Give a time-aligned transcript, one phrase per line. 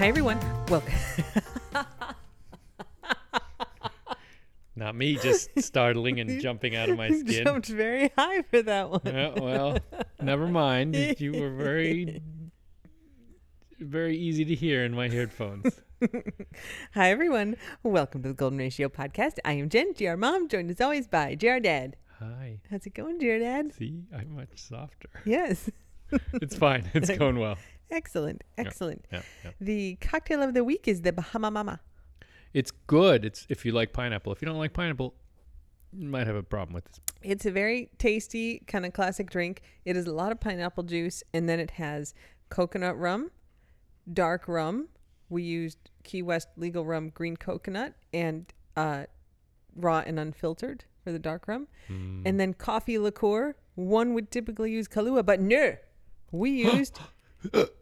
[0.00, 0.40] Hi, everyone.
[0.68, 0.94] Welcome.
[4.74, 7.44] Not me, just startling and jumping out of my skin.
[7.44, 9.02] Jumped very high for that one.
[9.04, 9.76] Yeah, well,
[10.18, 10.96] never mind.
[11.20, 12.22] You were very,
[13.78, 15.78] very easy to hear in my headphones.
[16.94, 17.56] Hi, everyone.
[17.82, 19.34] Welcome to the Golden Ratio podcast.
[19.44, 21.96] I am Jen, GR Mom, joined as always by GR Dad.
[22.20, 22.60] Hi.
[22.70, 23.74] How's it going, GR Dad?
[23.74, 25.10] See, I'm much softer.
[25.26, 25.68] Yes.
[26.40, 26.90] It's fine.
[26.94, 27.58] It's going well.
[27.90, 28.42] Excellent.
[28.56, 29.06] Excellent.
[29.12, 29.50] Yeah, yeah.
[29.60, 31.80] The cocktail of the week is the Bahama Mama.
[32.52, 33.24] It's good.
[33.24, 34.32] It's if you like pineapple.
[34.32, 35.14] If you don't like pineapple,
[35.92, 37.00] you might have a problem with this.
[37.22, 39.62] It's a very tasty, kind of classic drink.
[39.84, 42.14] It is a lot of pineapple juice, and then it has
[42.48, 43.30] coconut rum,
[44.12, 44.88] dark rum.
[45.28, 49.04] We used Key West legal rum, green coconut, and uh,
[49.76, 51.68] raw and unfiltered for the dark rum.
[51.88, 52.22] Mm.
[52.24, 53.54] And then coffee liqueur.
[53.74, 55.76] One would typically use Kahlua, but no,
[56.32, 56.98] we used.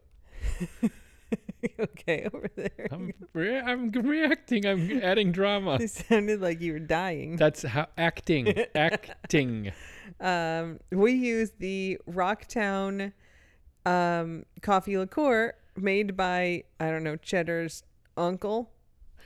[1.81, 2.89] okay, over there.
[2.91, 4.67] I'm, rea- I'm reacting.
[4.67, 5.79] I'm adding drama.
[5.81, 7.37] It sounded like you were dying.
[7.37, 8.49] That's how acting.
[8.75, 9.73] acting.
[10.21, 13.13] Um, we use the Rocktown
[13.87, 17.83] um, coffee liqueur made by I don't know Cheddar's
[18.17, 18.71] uncle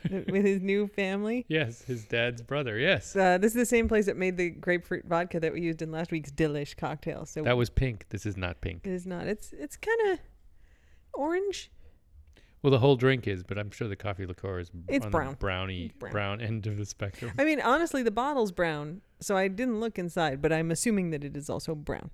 [0.09, 1.45] with his new family.
[1.47, 2.77] Yes, his dad's brother.
[2.77, 3.15] Yes.
[3.15, 5.91] Uh, this is the same place that made the grapefruit vodka that we used in
[5.91, 7.25] last week's Delish cocktail.
[7.25, 8.05] So That was pink.
[8.09, 8.81] This is not pink.
[8.85, 9.27] it is not.
[9.27, 10.19] It's it's kind of
[11.13, 11.71] orange.
[12.61, 15.33] Well, the whole drink is, but I'm sure the coffee liqueur is It's brown.
[15.35, 16.11] browny brown.
[16.13, 16.41] brown.
[16.41, 17.31] end of the spectrum.
[17.37, 21.25] I mean, honestly, the bottle's brown, so I didn't look inside, but I'm assuming that
[21.25, 22.09] it is also brown.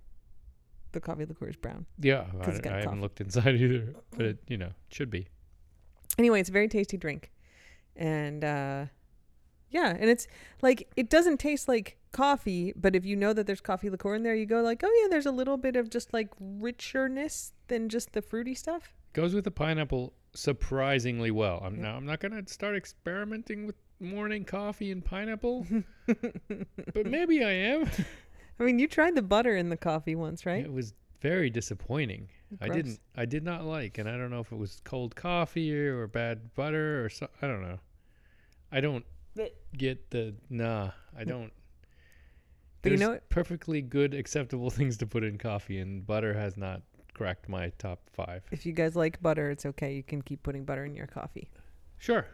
[0.91, 1.85] The coffee liqueur is brown.
[1.99, 5.11] yeah, 'Cause it's I, got I haven't looked inside either, but it, you know, should
[5.11, 5.27] be.
[6.17, 7.31] anyway, it's a very tasty drink,
[7.95, 8.85] and uh,
[9.69, 10.25] yeah, and it's
[10.63, 14.23] like it doesn't taste like coffee, but if you know that there's coffee liqueur in
[14.23, 17.89] there, you go like, oh yeah, there's a little bit of just like richerness than
[17.89, 18.93] just the fruity stuff.
[19.13, 21.61] Goes with the pineapple surprisingly well.
[21.63, 25.65] I'm now I'm not gonna start experimenting with morning coffee and pineapple,
[26.07, 27.89] but maybe I am.
[28.59, 30.63] I mean, you tried the butter in the coffee once, right?
[30.63, 32.29] It was very disappointing.
[32.61, 35.75] I didn't I did not like, and I don't know if it was cold coffee
[35.75, 37.27] or bad butter or so.
[37.41, 37.79] I don't know.
[38.71, 39.05] I don't
[39.35, 40.91] But- get the nah.
[41.17, 41.27] I mm.
[41.27, 41.53] don't.
[42.81, 43.29] But you There's know what?
[43.29, 46.81] perfectly good, acceptable things to put in coffee, and butter has not
[47.13, 48.43] cracked my top five.
[48.51, 49.93] If you guys like butter, it's okay.
[49.95, 51.49] You can keep putting butter in your coffee.
[51.97, 52.25] Sure.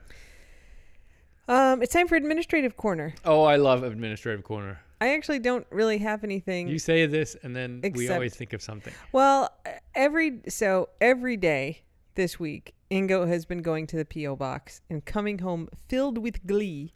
[1.47, 3.13] Um, it's time for administrative corner.
[3.23, 4.79] Oh, I love administrative corner.
[5.01, 6.67] I actually don't really have anything.
[6.67, 8.93] You say this, and then we Except- always think of something.
[9.11, 9.49] Well,
[9.93, 11.81] every so every day
[12.15, 16.45] this week, Ingo has been going to the PO box and coming home filled with
[16.47, 16.93] glee,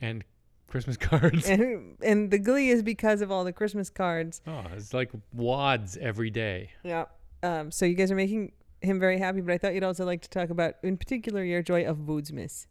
[0.00, 0.24] And
[0.68, 1.48] Christmas cards.
[1.48, 4.40] and and the glee is because of all the Christmas cards.
[4.46, 6.70] oh, it's like wads every day.
[6.82, 7.06] Yeah.
[7.42, 7.70] Um.
[7.70, 10.28] So you guys are making him very happy, but I thought you'd also like to
[10.30, 12.66] talk about, in particular, your joy of Woodsmith.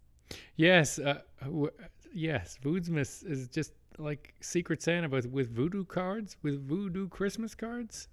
[0.55, 1.71] Yes, uh, w-
[2.13, 2.57] yes.
[2.63, 8.07] Voodsmith is just like Secret Santa, but with voodoo cards, with voodoo Christmas cards.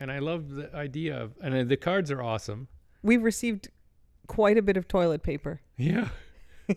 [0.00, 2.68] And I love the idea of, and uh, the cards are awesome.
[3.02, 3.68] We've received
[4.26, 5.60] quite a bit of toilet paper.
[5.76, 6.08] Yeah.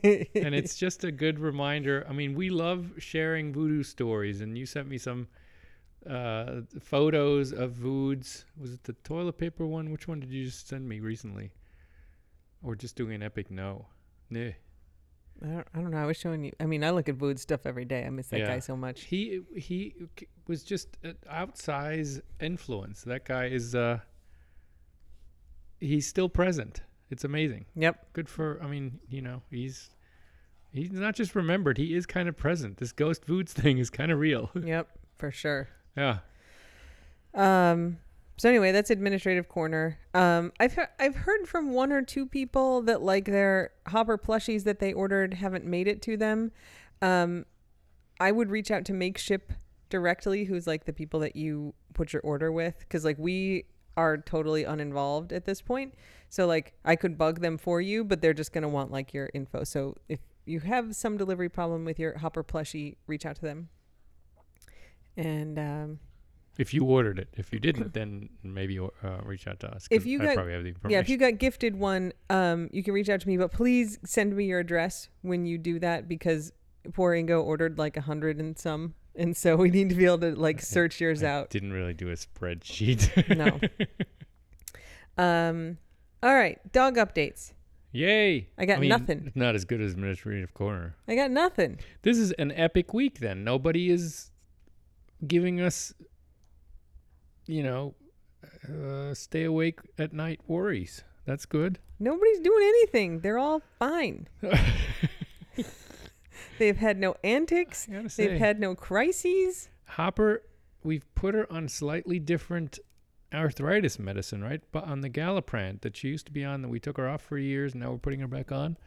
[0.04, 2.06] And it's just a good reminder.
[2.10, 5.28] I mean, we love sharing voodoo stories, and you sent me some
[6.10, 8.46] uh, photos of voods.
[8.60, 9.92] Was it the toilet paper one?
[9.92, 11.52] Which one did you just send me recently?
[12.64, 13.88] Or just doing an epic no?
[14.30, 14.50] Nah.
[15.44, 15.98] I don't, I don't know.
[15.98, 16.52] I was showing you.
[16.60, 18.06] I mean, I look at Vood stuff every day.
[18.06, 18.48] I miss that Yeah.
[18.48, 19.02] guy so much.
[19.04, 19.94] He he
[20.48, 23.02] was just an outsized influence.
[23.04, 24.00] That guy is uh
[25.80, 26.82] he's still present.
[27.10, 27.66] It's amazing.
[27.76, 28.14] Yep.
[28.14, 29.90] Good for I mean, you know, he's
[30.72, 32.78] he's not just remembered, he is kind of present.
[32.78, 34.50] This ghost foods thing is kind of real.
[34.64, 34.88] Yep.
[35.18, 35.70] For sure.
[35.96, 36.20] yeah.
[37.34, 37.98] Um.
[38.38, 39.98] So anyway, that's administrative corner.
[40.14, 44.64] Um, I've he- I've heard from one or two people that like their Hopper plushies
[44.66, 46.52] that they ordered haven't made it to them.
[47.02, 47.46] Um,
[48.20, 49.42] I would reach out to Makeship
[49.90, 53.66] directly, who's like the people that you put your order with, because like we
[53.98, 55.94] are totally uninvolved at this point.
[56.30, 59.30] So like I could bug them for you, but they're just gonna want like your
[59.34, 59.64] info.
[59.64, 63.70] So if you have some delivery problem with your Hopper plushie, reach out to them.
[65.18, 66.00] And um,
[66.58, 67.30] If you ordered it.
[67.34, 68.88] If you didn't, then maybe uh,
[69.24, 69.88] reach out to us.
[69.90, 70.94] If you I got- probably have the information.
[70.94, 73.98] Yeah, if you got gifted one, um, you can reach out to me, but please
[74.04, 76.52] send me your address when you do that because
[76.94, 80.20] poor Ingo ordered like a hundred and some, and so we need to be able
[80.20, 81.50] to like search yours I out.
[81.50, 83.10] didn't really do a spreadsheet.
[83.36, 83.60] No.
[85.18, 85.78] Um,
[86.22, 87.54] all right, dog updates.
[87.92, 88.50] Yay!
[88.58, 89.32] I got mean, nothing.
[89.36, 90.96] Not as good as administrative corner.
[91.08, 91.80] I got nothing.
[92.02, 93.46] This is an epic week then.
[93.46, 94.32] Nobody is
[95.26, 95.94] giving us,
[97.48, 97.96] you know,
[98.70, 101.06] uh, stay awake at night worries.
[101.26, 101.80] That's good.
[102.00, 103.20] Nobody's doing anything.
[103.22, 104.28] They're all fine.
[106.58, 107.88] They've had no antics.
[108.08, 109.70] Say, They've had no crises.
[109.88, 110.44] Hopper,
[110.84, 112.80] we've put her on slightly different
[113.34, 114.62] arthritis medicine, right?
[114.72, 117.22] But on the Galliprant that she used to be on, that we took her off
[117.22, 118.78] for years, and now we're putting her back on.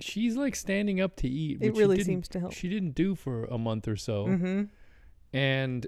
[0.00, 1.58] She's like standing up to eat.
[1.60, 2.52] It which really seems to help.
[2.52, 4.62] She didn't do for a month or so, Mm-hmm.
[5.32, 5.86] and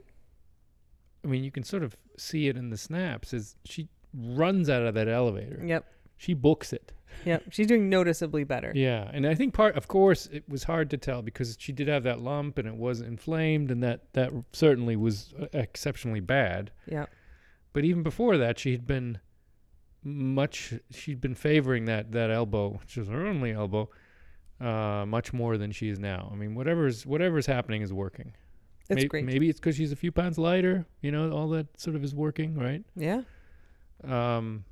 [1.24, 3.32] I mean, you can sort of see it in the snaps.
[3.32, 5.62] Is she runs out of that elevator?
[5.64, 5.84] Yep.
[6.16, 6.92] She books it.
[7.24, 7.44] Yep.
[7.50, 8.72] She's doing noticeably better.
[8.74, 11.88] Yeah, and I think part, of course, it was hard to tell because she did
[11.88, 16.70] have that lump and it was inflamed, and that that certainly was uh, exceptionally bad.
[16.86, 17.06] Yeah.
[17.72, 19.18] But even before that, she had been
[20.02, 20.74] much.
[20.90, 23.90] She'd been favoring that that elbow, which was her only elbow,
[24.60, 26.30] uh, much more than she is now.
[26.32, 28.34] I mean, whatever's whatever's happening is working.
[28.88, 29.24] That's May- great.
[29.24, 30.86] Maybe it's because she's a few pounds lighter.
[31.00, 32.82] You know, all that sort of is working, right?
[32.96, 33.22] Yeah.
[34.02, 34.64] Um,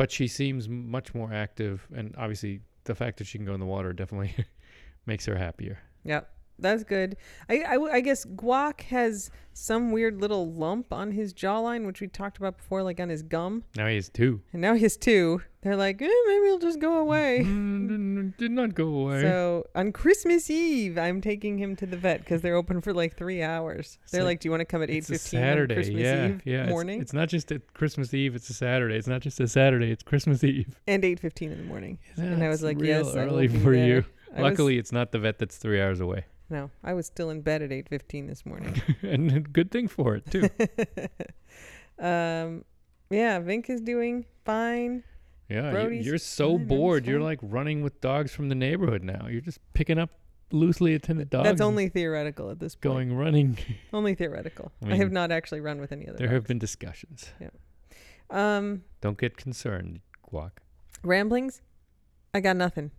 [0.00, 3.60] but she seems much more active, and obviously the fact that she can go in
[3.60, 4.34] the water definitely
[5.04, 5.78] makes her happier.
[6.04, 6.26] Yep.
[6.60, 7.16] That's good.
[7.48, 12.38] I I guess Guac has some weird little lump on his jawline, which we talked
[12.38, 13.64] about before, like on his gum.
[13.76, 14.40] Now he has two.
[14.52, 15.42] And now he has two.
[15.62, 17.42] They're like, eh, maybe he'll just go away.
[17.44, 19.20] Mm, did not go away.
[19.20, 23.16] So on Christmas Eve, I'm taking him to the vet because they're open for like
[23.16, 23.98] three hours.
[24.02, 25.42] It's they're like- like, "Do you want to come at eight fifteen it's a on
[25.42, 26.66] Saturday, Christmas yeah, Eve yeah.
[26.68, 28.96] Morning It's, not just at Christmas Eve; it's a Saturday.
[28.96, 30.78] It's not just a Saturday; it's Christmas Eve.
[30.86, 33.86] and eight fifteen in the morning?" And I was like, "Yes, I early for there."
[33.86, 34.04] you.
[34.34, 37.30] I was- Luckily, it's not the vet that's three hours away, no, I was still
[37.30, 38.80] in bed at eight fifteen this morning.
[39.02, 40.42] and good thing for it too.
[42.04, 42.64] um,
[43.08, 45.04] yeah, Vink is doing fine.
[45.48, 47.06] Yeah, Brody's you're so bored.
[47.06, 49.26] You're like running with dogs from the neighborhood now.
[49.28, 50.10] You're just picking up
[50.52, 51.44] loosely attended dogs.
[51.44, 52.82] That's only theoretical at this point.
[52.82, 53.58] going running.
[53.92, 54.72] Only theoretical.
[54.84, 56.18] I I, have not actually run with any other.
[56.18, 57.32] There have been discussions.
[57.40, 57.50] Yeah.
[58.30, 60.00] Um Don't get concerned,
[60.32, 60.50] Guac.
[61.02, 61.62] ramblings.
[62.32, 62.92] I got nothing.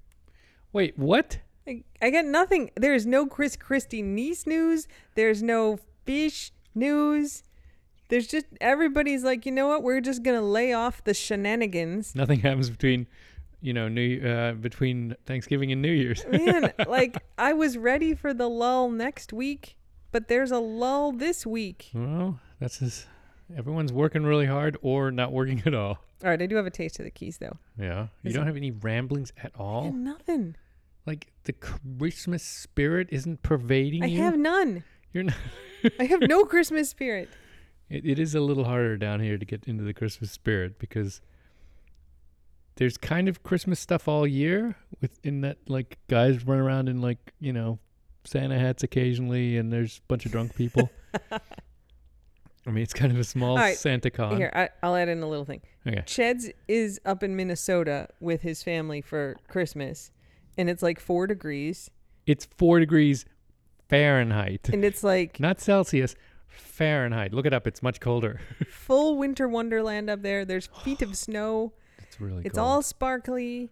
[0.74, 1.39] Wait, what?
[1.67, 2.71] I, I got nothing.
[2.75, 4.87] There is no Chris Christie niece news.
[5.15, 7.43] There's no fish news.
[8.09, 9.83] There's just everybody's like, you know what?
[9.83, 12.15] We're just gonna lay off the shenanigans.
[12.15, 13.07] Nothing happens between,
[13.61, 16.25] you know, New uh, between Thanksgiving and New Year's.
[16.27, 19.77] Man, like I was ready for the lull next week,
[20.11, 21.89] but there's a lull this week.
[21.93, 23.05] well, that's just
[23.55, 25.99] everyone's working really hard or not working at all.
[26.23, 27.57] All right, I do have a taste of the keys though.
[27.79, 29.85] Yeah, you Is don't it- have any ramblings at all.
[29.85, 30.55] have nothing.
[31.06, 34.21] Like the Christmas spirit isn't pervading I you.
[34.21, 34.83] have none.
[35.13, 35.36] You're not.
[36.00, 37.30] I have no Christmas spirit.
[37.89, 41.21] It, it is a little harder down here to get into the Christmas spirit because
[42.75, 47.33] there's kind of Christmas stuff all year within that like guys run around in like,
[47.39, 47.80] you know,
[48.24, 50.89] Santa hats occasionally and there's a bunch of drunk people.
[52.68, 54.38] I mean, it's kind of a small All right, Santa con.
[54.38, 55.62] Here, I, I'll add in a little thing.
[55.88, 56.01] Okay.
[56.01, 60.12] Cheds is up in Minnesota with his family for Christmas,
[60.61, 61.89] and it's like four degrees,
[62.25, 63.25] It's 4 degrees
[63.89, 64.69] Fahrenheit.
[64.71, 66.15] and it's like Not Celsius,
[66.47, 67.33] Fahrenheit.
[67.33, 67.67] Look it up.
[67.67, 68.39] It's much colder.
[68.69, 70.45] full winter wonderland up there.
[70.45, 71.73] There's feet of snow.
[71.97, 72.45] It's really cold.
[72.45, 72.67] It's cold.
[72.67, 73.71] all sparkly,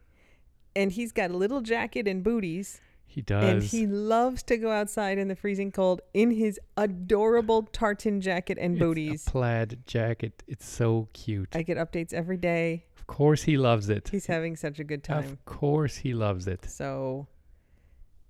[0.76, 3.44] and he's got a little jacket and booties, he does.
[3.44, 8.58] and he loves to go outside in the freezing cold in his adorable tartan jacket
[8.60, 9.24] and booties.
[9.26, 10.44] plaid jacket.
[10.48, 11.50] It's so cute.
[11.56, 12.86] I get updates every day.
[13.10, 14.10] Of course he loves it.
[14.10, 15.24] He's having such a good time.
[15.26, 16.66] Of course he loves it.
[16.70, 17.28] So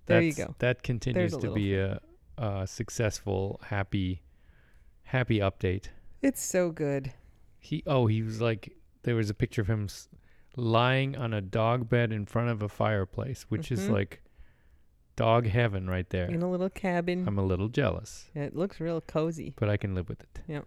[0.06, 0.54] there you go.
[0.58, 2.00] That continues to be a,
[2.38, 4.22] a successful, happy,
[5.02, 5.86] happy update.
[6.22, 7.12] It's so good.
[7.58, 10.08] He oh he was like there was a picture of him s-
[10.56, 13.90] lying on a dog bed in front of a fireplace, which is Mhm.
[13.92, 14.22] like
[15.16, 16.26] dog heaven right there.
[16.30, 17.26] In a little cabin.
[17.28, 19.54] I'm a little jealous, it looks real cozy.
[19.56, 20.40] but I can live with it.
[20.48, 20.66] Yep.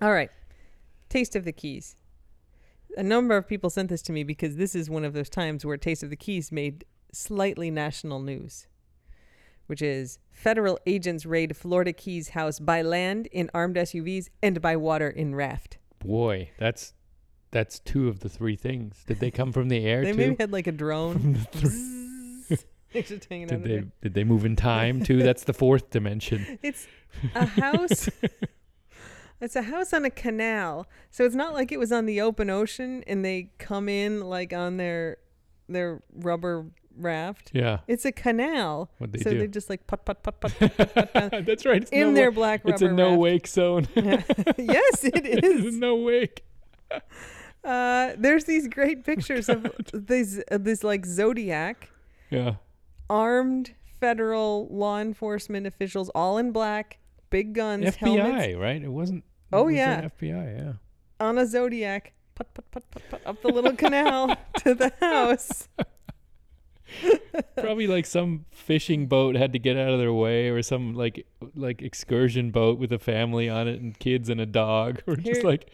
[0.00, 0.30] All right.
[1.10, 1.96] Taste of the Keys.
[2.96, 5.64] A number of people sent this to me because this is one of those times
[5.64, 8.66] where Taste of the Keys made slightly national news,
[9.66, 14.76] which is federal agents raid Florida Keys house by land in armed SUVs and by
[14.76, 15.78] water in raft.
[15.98, 16.92] Boy, that's
[17.50, 19.04] that's two of the three things.
[19.06, 20.16] Did they come from the air They too?
[20.18, 21.46] maybe had like a drone.
[22.92, 25.20] Did they did they move in time too?
[25.22, 26.58] That's the fourth dimension.
[26.62, 26.86] It's
[27.34, 28.08] a house.
[29.40, 32.48] It's a house on a canal, so it's not like it was on the open
[32.50, 35.18] ocean and they come in like on their
[35.68, 37.50] their rubber raft.
[37.52, 37.78] Yeah.
[37.88, 39.38] It's a canal, What they so do?
[39.38, 41.82] they just like put put put put, put, put, down That's right.
[41.82, 43.18] It's in no their wa- black rubber It's a no raft.
[43.20, 43.88] wake zone.
[43.96, 46.44] yes, it It's no wake.
[47.64, 51.88] Uh, there's these great pictures of these uh, this like zodiac
[52.30, 52.56] Yeah.
[53.08, 56.98] armed federal law enforcement officials, all in black,
[57.30, 58.46] big guns, helmets.
[58.46, 58.82] FBI, right?
[58.82, 59.24] It wasn't.
[59.52, 60.08] Oh, was yeah.
[60.20, 60.72] FBI, yeah.
[61.20, 65.68] on a Zodiac, put, put, put, put, put, up the little canal to the house.
[67.56, 71.26] Probably like some fishing boat had to get out of their way, or some like
[71.54, 75.02] like excursion boat with a family on it and kids and a dog.
[75.06, 75.70] Or just Here- like,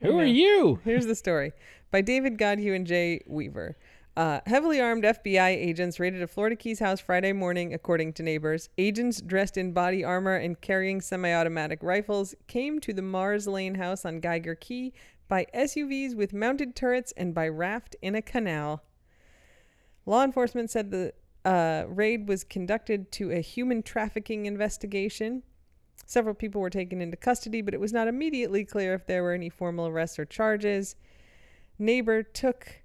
[0.00, 0.80] who are you?
[0.84, 1.52] Here's the story
[1.90, 3.76] by David Goodhue and Jay Weaver.
[4.16, 8.68] Uh, heavily armed FBI agents raided a Florida Keys house Friday morning, according to neighbors.
[8.76, 13.76] Agents dressed in body armor and carrying semi automatic rifles came to the Mars Lane
[13.76, 14.92] house on Geiger Key
[15.28, 18.82] by SUVs with mounted turrets and by raft in a canal.
[20.06, 21.12] Law enforcement said the
[21.44, 25.44] uh, raid was conducted to a human trafficking investigation.
[26.04, 29.32] Several people were taken into custody, but it was not immediately clear if there were
[29.32, 30.96] any formal arrests or charges.
[31.78, 32.79] Neighbor took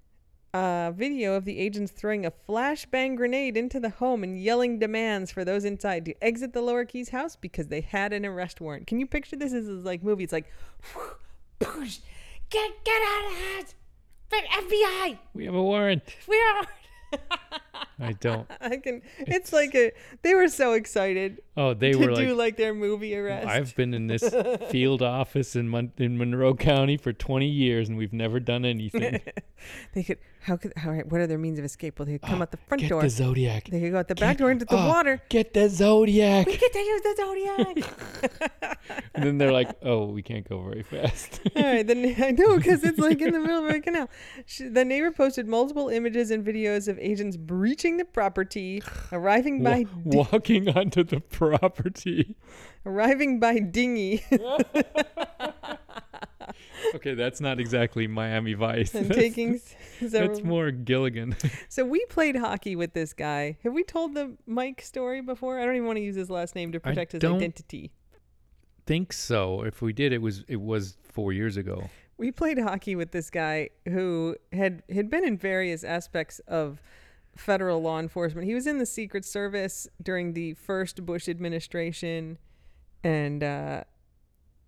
[0.56, 5.30] a video of the agents throwing a flashbang grenade into the home and yelling demands
[5.30, 8.88] for those inside to exit the Lower Keys house because they had an arrest warrant.
[8.88, 10.24] Can you picture this as like movie?
[10.24, 10.50] It's like,
[11.60, 12.00] push,
[12.50, 13.76] get get out of the house,
[14.64, 16.04] FBI, We have a warrant.
[16.28, 17.20] we are.
[18.00, 18.50] I don't.
[18.62, 19.02] I can.
[19.20, 19.92] It's like a.
[20.22, 22.38] They were so excited Oh, they were to were do like.
[22.38, 23.48] like their movie arrest.
[23.48, 24.24] I've been in this
[24.70, 29.22] field office in Mon- in Monroe County for 20 years, and we've never done anything.
[29.94, 30.18] they could.
[30.42, 30.74] How could?
[30.86, 31.10] All right.
[31.10, 31.98] What are their means of escape?
[31.98, 33.02] Well, they could come ah, out the front Get door.
[33.02, 33.70] the Zodiac.
[33.70, 35.22] they could go out the back Get- door into the oh, water.
[35.30, 36.46] Get the Zodiac.
[36.46, 38.78] We get to use the zodiac.
[39.16, 42.58] and then they're like, "Oh, we can't go very fast." All right, then I know
[42.58, 44.10] because it's like in the middle of a canal.
[44.46, 49.84] She, the neighbor posted multiple images and videos of agents breaching the property, arriving by
[49.84, 52.36] di- walking onto the property.
[52.86, 54.24] arriving by dinghy,
[56.94, 58.94] Okay, that's not exactly Miami Vice.
[58.94, 59.60] and That's- taking
[60.00, 60.28] several.
[60.36, 61.36] That's more Gilligan.
[61.70, 63.58] So we played hockey with this guy.
[63.64, 65.60] Have we told the Mike story before?
[65.60, 67.92] I don't even want to use his last name to I protect his don't- identity.
[68.86, 69.64] Think so.
[69.64, 71.90] If we did, it was it was four years ago.
[72.18, 76.80] we played hockey with this guy who had had been in various aspects of
[77.36, 78.48] federal law enforcement.
[78.48, 82.38] He was in the Secret Service during the first Bush administration,
[83.04, 83.84] and uh,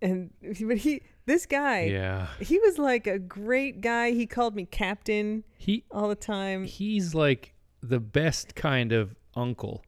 [0.00, 0.30] and
[0.66, 4.12] but he this guy Yeah, he was like a great guy.
[4.12, 6.64] He called me captain he all the time.
[6.64, 9.84] he's like the best kind of uncle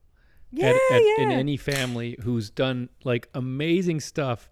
[0.51, 1.25] Yeah, at, at, yeah.
[1.25, 4.49] in any family who's done like amazing stuff,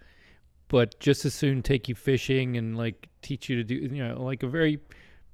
[0.68, 4.22] but just as soon take you fishing and like teach you to do you know
[4.22, 4.80] like a very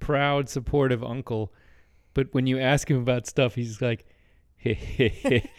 [0.00, 1.52] proud, supportive uncle.
[2.14, 4.06] But when you ask him about stuff, he's like,
[4.56, 5.50] "Hey, hey, hey,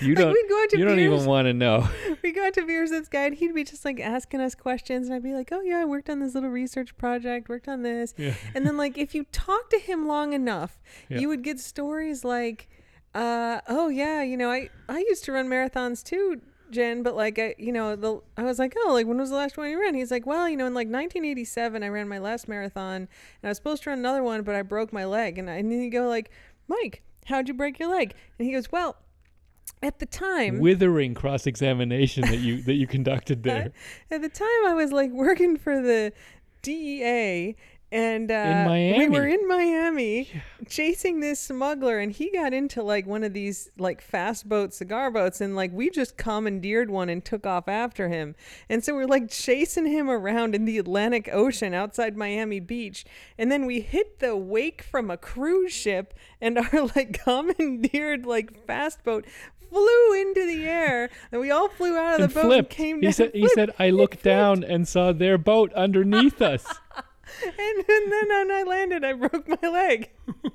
[0.00, 1.88] you don't we'd go out to you don't even want to know."
[2.22, 4.54] we go out to beers with this guy and he'd be just like asking us
[4.54, 7.68] questions and I'd be like, Oh yeah, I worked on this little research project, worked
[7.68, 8.14] on this.
[8.16, 8.34] Yeah.
[8.54, 11.18] And then like if you talk to him long enough, Yeah.
[11.18, 12.68] you would get stories like,
[13.14, 16.40] uh, oh yeah, you know, I, I used to run marathons too,
[16.74, 19.36] Jen, but like I you know, the I was like, Oh, like when was the
[19.36, 19.94] last one you ran?
[19.94, 22.96] He's like, Well, you know, in like nineteen eighty seven I ran my last marathon
[22.96, 23.08] and
[23.44, 25.70] I was supposed to run another one, but I broke my leg and, I, and
[25.70, 26.30] then you go like,
[26.68, 28.14] Mike, how'd you break your leg?
[28.38, 28.96] And he goes, Well,
[29.82, 33.72] at the time Withering cross examination that you that you conducted there.
[34.10, 36.12] At the time, I was like working for the
[36.62, 37.56] DEA,
[37.94, 40.28] and uh, we were in Miami
[40.68, 45.12] chasing this smuggler, and he got into like one of these like fast boat cigar
[45.12, 48.34] boats, and like we just commandeered one and took off after him,
[48.68, 53.04] and so we're like chasing him around in the Atlantic Ocean outside Miami Beach,
[53.38, 58.66] and then we hit the wake from a cruise ship, and our like commandeered like
[58.66, 59.24] fast boat.
[59.70, 62.68] Flew into the air, and we all flew out of and the boat flipped.
[62.70, 63.12] and came he down.
[63.12, 66.64] said, "He said I looked down and saw their boat underneath us."
[67.44, 70.10] and, and then when I landed, I broke my leg.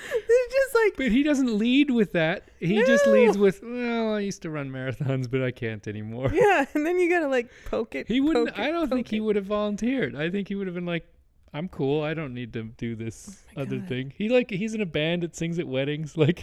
[0.00, 2.48] it's just like But he doesn't lead with that.
[2.60, 3.12] He just No.
[3.12, 6.98] leads with, "Well, I used to run marathons, but I can't anymore." yeah, and then
[6.98, 8.08] you gotta like poke it.
[8.08, 8.48] He wouldn't.
[8.50, 9.20] poke I don't think poke he it.
[9.20, 10.14] would have volunteered.
[10.16, 11.06] I think he would have been like,
[11.52, 12.02] "I'm cool.
[12.02, 13.88] I don't need to do this my other God.
[13.88, 16.16] thing." He like he's in a band that sings at weddings.
[16.16, 16.40] Like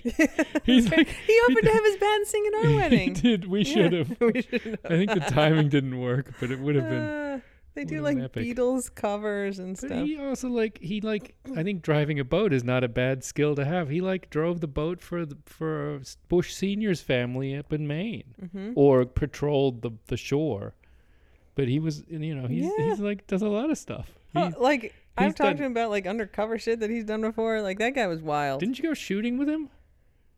[0.65, 3.13] he's like he offered to have his band sing at our he wedding.
[3.13, 3.48] did.
[3.48, 4.17] We should have.
[4.20, 4.79] we should have.
[4.86, 7.03] I think the timing didn't work, but it would have been.
[7.03, 7.39] Uh,
[7.75, 8.44] they do like epic.
[8.44, 10.05] Beatles covers and But stuff.
[10.08, 13.53] he also like he like I think driving a boat is not a bad skill
[13.55, 13.89] to have.
[13.89, 18.72] He like drove the boat for the for Bush Senior's family up in Maine, hmm
[18.75, 20.74] or patrolled the the shore.
[21.55, 22.86] But he was, you know, he's Yeah.
[22.89, 24.12] he's like does a lot of stuff.
[24.34, 27.22] He, Oh, like I've talked done- to him about like undercover shit that he's done
[27.22, 27.62] before.
[27.62, 28.60] Like that guy was wild.
[28.60, 29.70] didn't you go shooting with him?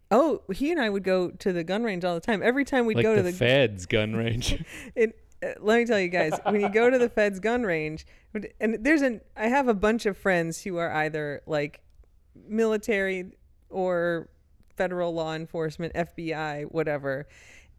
[0.10, 2.42] oh, he and I would go to the gun range all the time.
[2.42, 4.64] Every time we'd like go to the Fed's gun range.
[4.96, 5.20] it,
[5.60, 8.06] let me tell you guys, when you go to the Fed's gun range,
[8.60, 11.82] and there's an, I have a bunch of friends who are either like
[12.48, 13.32] military
[13.70, 14.30] or
[14.76, 17.28] federal law enforcement, FBI, whatever.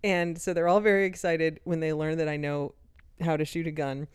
[0.04, 2.74] And so they're all very excited when they learn that I know
[3.20, 4.08] how to shoot a gun.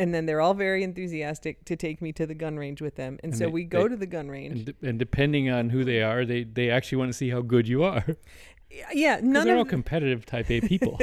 [0.00, 3.18] and then they're all very enthusiastic to take me to the gun range with them.
[3.24, 4.52] And, And so they- we go they- to the gun range.
[4.58, 7.40] And, de- and depending on who they are, they they actually want to see how
[7.40, 8.04] good you are.
[8.92, 11.00] Yeah, none they're of all competitive type A people.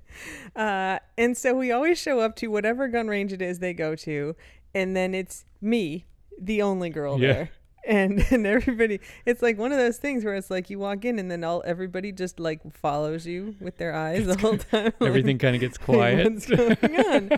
[0.56, 3.94] uh, and so we always show up to whatever gun range it is they go
[3.96, 4.34] to,
[4.74, 6.06] and then it's me,
[6.40, 7.32] the only girl Yeah.
[7.32, 7.50] there.
[7.84, 11.18] And and everybody, it's like one of those things where it's like you walk in
[11.18, 14.92] and then all everybody just like follows you with their eyes the whole time.
[15.00, 16.32] like, Everything kind of gets "Hey, quiet.
[16.32, 16.76] What's going
[17.06, 17.30] on?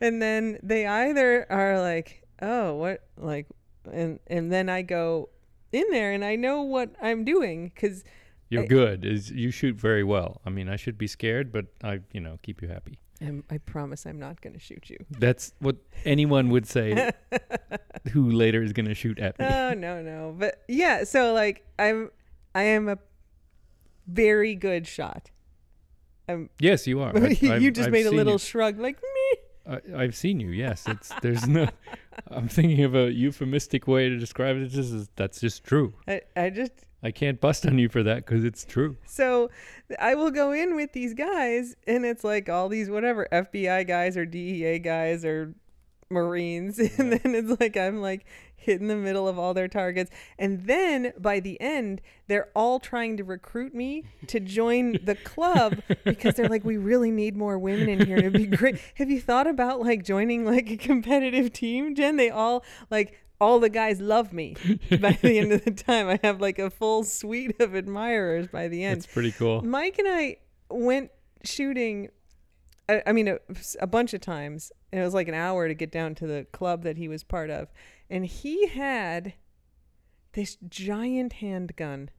[0.00, 3.46] and then they either are like, oh, what, like,
[3.92, 5.28] and and then I go
[5.70, 8.02] in there and I know what I'm doing because
[8.52, 9.04] You're I- good.
[9.04, 10.40] Is you shoot very well.
[10.44, 12.98] I mean, I should be scared, but I, you know, keep you happy.
[13.50, 14.96] I promise I'm not going to shoot you.
[15.10, 17.12] That's what anyone would say
[18.12, 19.44] who later is going to shoot at me.
[19.46, 22.10] oh no no but yeah so like i'm
[22.56, 22.98] i am a
[24.08, 25.30] very good shot
[26.28, 27.12] i'm yes, you are.
[27.16, 28.38] you I've- I've- just I've made a little you.
[28.38, 30.48] shrug like me I, I've seen you.
[30.50, 31.68] Yes, it's there's no.
[32.32, 35.08] I'm thinking of a euphemistic way to describe it.
[35.14, 35.94] That's just true.
[36.08, 38.96] i, I just I can't bust on you for that because it's true.
[39.06, 39.50] so
[39.98, 44.16] i will go in with these guys and it's like all these whatever fbi guys
[44.16, 45.54] or dea guys or
[46.08, 48.24] marines and then it's like i'm like
[48.62, 50.10] hit in the middle of all their targets.
[50.38, 55.82] And then by the end they're all trying to recruit me to join the club
[56.04, 58.18] because they're like we really need more women in here.
[58.18, 58.78] It'd be great.
[58.94, 62.16] Have you thought about like joining like a competitive team jen?
[62.16, 64.54] They all like all the guys love me
[65.00, 68.68] by the end of the time i have like a full suite of admirers by
[68.68, 69.62] the end It's pretty cool.
[69.62, 70.36] Mike and I
[70.70, 71.10] went
[71.44, 72.08] shooting.
[72.88, 73.38] I, I mean, a,
[73.80, 74.70] a bunch of times.
[74.92, 77.24] And it was like an hour to get down to the club that he was
[77.24, 77.68] part of,
[78.10, 79.32] and he had
[80.34, 82.10] this giant handgun.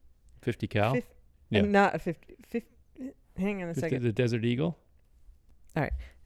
[0.42, 0.94] Fifty cal.
[0.96, 1.14] Fif-
[1.50, 1.62] Yeah.
[1.62, 2.68] Not a 50, 50
[3.38, 4.04] Hang on a 50 second.
[4.04, 4.78] the Desert Eagle.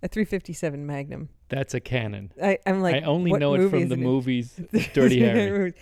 [0.03, 1.29] A 357 Magnum.
[1.49, 2.31] That's a cannon.
[2.41, 2.95] I, I'm like.
[2.95, 4.03] I only know it from the in?
[4.03, 4.53] movies
[4.93, 5.73] Dirty Harry.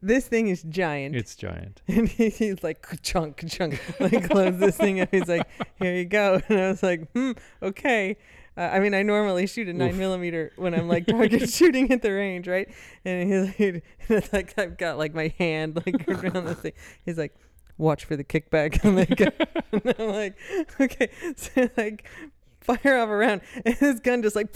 [0.00, 1.16] This thing is giant.
[1.16, 1.82] It's giant.
[1.88, 5.08] And he's like, chunk, chunk, like close this thing up.
[5.10, 5.46] He's like,
[5.80, 6.40] here you go.
[6.48, 8.16] And I was like, hmm, okay.
[8.56, 9.96] Uh, I mean, I normally shoot a nine Oof.
[9.96, 12.72] millimeter when I'm like target shooting at the range, right?
[13.04, 16.72] And he's like, and like I've got like my hand like around the thing.
[17.04, 17.36] He's like,
[17.76, 18.84] watch for the kickback.
[18.84, 20.36] I'm like, and I'm like,
[20.80, 22.08] okay, so like.
[22.76, 24.54] Fire off around, and his gun just like,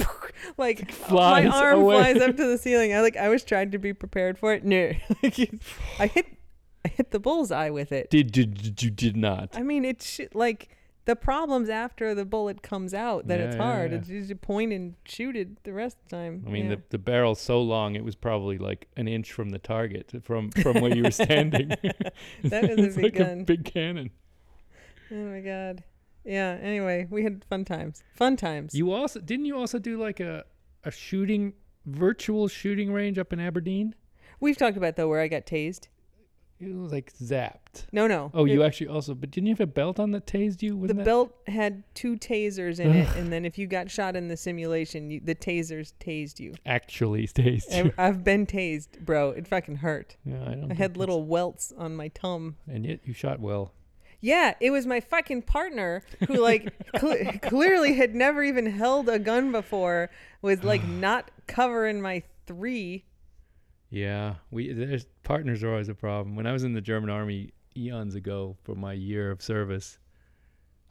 [0.59, 2.13] like Flies my arm away.
[2.13, 2.93] flies up to the ceiling.
[2.95, 4.65] I like, I was trying to be prepared for it.
[4.65, 5.39] No, like,
[5.99, 6.27] I hit
[6.85, 8.11] I hit the bullseye with it.
[8.11, 9.51] Did, did, you did not?
[9.55, 10.69] I mean, it's sh- like
[11.05, 13.91] the problems after the bullet comes out that it's Yeah, yeah, hard.
[13.93, 13.99] yeah.
[13.99, 16.45] It's just you point and shoot it the rest of the time.
[16.47, 16.77] I mean, yeah.
[16.77, 20.51] the, the barrel's so long it was probably like an inch from the target, from
[20.51, 21.69] from where you were standing.
[22.45, 23.45] That is a big like a gun.
[23.45, 24.11] big cannon.
[25.11, 25.83] oh my god.
[26.25, 26.59] Yeah.
[26.61, 28.03] Anyway, we had fun times.
[28.15, 28.75] Fun times.
[28.75, 30.45] You also didn't you also do like a
[30.85, 31.55] a shooting
[31.87, 33.95] virtual shooting range up in Aberdeen?
[34.41, 35.89] We've talked about though where I got tased.
[36.61, 37.87] It was like zapped.
[37.91, 38.31] No, no.
[38.33, 40.87] Oh, It- you actually also, but didn't you have a belt on that tased you?
[40.87, 41.05] The that?
[41.05, 45.11] belt had two tasers in it, and then if you got shot in the simulation,
[45.11, 46.55] you, the tasers tased you.
[46.65, 47.93] actually tased you.
[47.99, 49.31] I, I've been tased, bro.
[49.31, 50.17] It fucking hurt.
[50.25, 50.71] Yeah, I don't.
[50.71, 52.55] I had little welts on my tum.
[52.69, 53.73] and yet you shot well.
[54.23, 59.19] Yeah, it was my fucking partner who like cle clearly had never even held a
[59.19, 60.11] gun before.
[60.41, 63.05] Was like not covering my three.
[63.91, 66.37] Yeah, we there's partners are always a problem.
[66.37, 69.99] When I was in the German army eons ago for my year of service,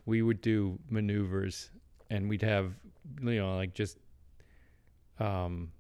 [0.06, 1.72] we would do maneuvers
[2.10, 2.74] and we'd have
[3.22, 3.98] you know like just
[5.20, 5.72] um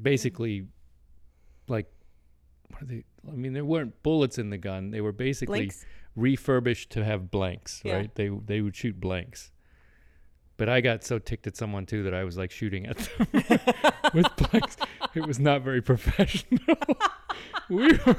[0.00, 0.66] basically
[1.68, 1.92] like
[2.70, 4.90] what are they I mean there weren't bullets in the gun.
[4.90, 5.84] They were basically Blinks.
[6.16, 7.96] Refurbished to have blanks, Yeah.
[7.96, 8.14] right?
[8.14, 9.52] They they would shoot blanks.
[10.56, 13.26] But I got so ticked at someone too that I was like shooting at them
[14.14, 14.76] with blanks.
[15.14, 16.58] It was not very professional.
[17.68, 18.16] we were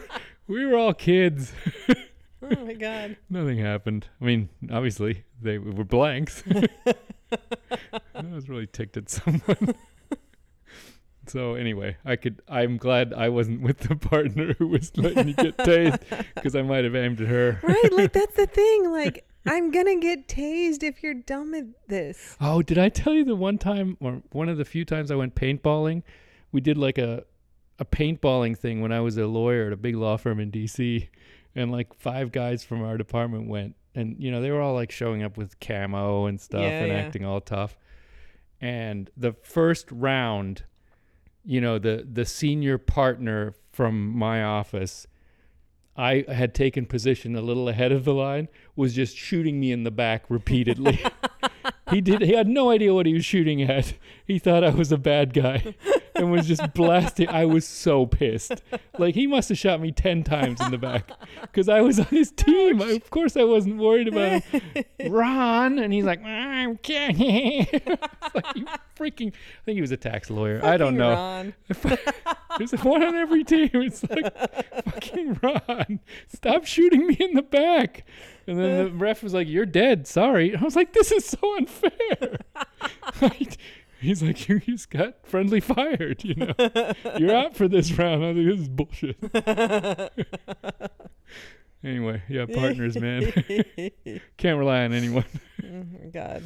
[0.47, 1.51] we were all kids.
[2.39, 3.17] Oh my god.
[3.31, 4.07] Nothing happened.
[4.21, 6.43] I mean, obviously they were blanks.
[8.13, 9.73] I was really ticked at someone.
[11.29, 12.41] So anyway, I could.
[12.47, 16.01] I'm glad I wasn't with the partner who was letting you get tased
[16.35, 17.59] because I might have aimed at her.
[17.63, 18.91] Right, like that's the thing.
[18.91, 22.35] Like I'm gonna get tased if you're dumb at this.
[22.41, 25.15] Oh, did I tell you the one time or one of the few times I
[25.15, 26.03] went paintballing?
[26.51, 27.23] We did like a
[27.79, 31.07] a paintballing thing when I was a lawyer at a big law firm in DC
[31.55, 34.91] and like five guys from our department went and you know they were all like
[34.91, 36.97] showing up with camo and stuff Yeah, and yeah.
[36.99, 37.77] acting all tough.
[38.59, 40.63] And the first round,
[41.47, 45.07] you know, the the senior partner from my office
[45.97, 49.83] I had taken position a little ahead of the line was just shooting me in
[49.83, 51.03] the back repeatedly.
[51.89, 52.21] he did.
[52.21, 53.93] He had no idea what he was shooting at.
[54.23, 55.73] He thought I was a bad guy,
[56.17, 57.29] and was just blasting.
[57.29, 58.61] I was so pissed.
[58.97, 61.09] Like he must have shot me ten times in the back,
[61.41, 62.81] because I was on his team.
[62.81, 64.83] I, of course, I wasn't worried about him.
[65.11, 67.67] Ron, and he's like, I'm kidding.
[68.35, 68.65] Like you
[68.97, 69.29] freaking.
[69.33, 70.63] I think he was a tax lawyer.
[70.63, 71.13] I don't know.
[71.13, 71.53] Ron.
[72.57, 73.69] There's one on every team.
[73.73, 74.35] It's like
[74.83, 78.05] fucking Ron, stop shooting me in the back.
[78.47, 80.07] And then the ref was like, "You're dead.
[80.07, 82.37] Sorry." I was like, "This is so unfair."
[83.99, 86.23] He's like, "You just got friendly fired.
[86.23, 86.53] You know,
[87.17, 89.17] you're out for this round." I was like, "This is bullshit."
[91.83, 93.31] anyway, yeah, partners, man.
[94.37, 95.25] Can't rely on anyone.
[95.61, 96.43] Mm, God.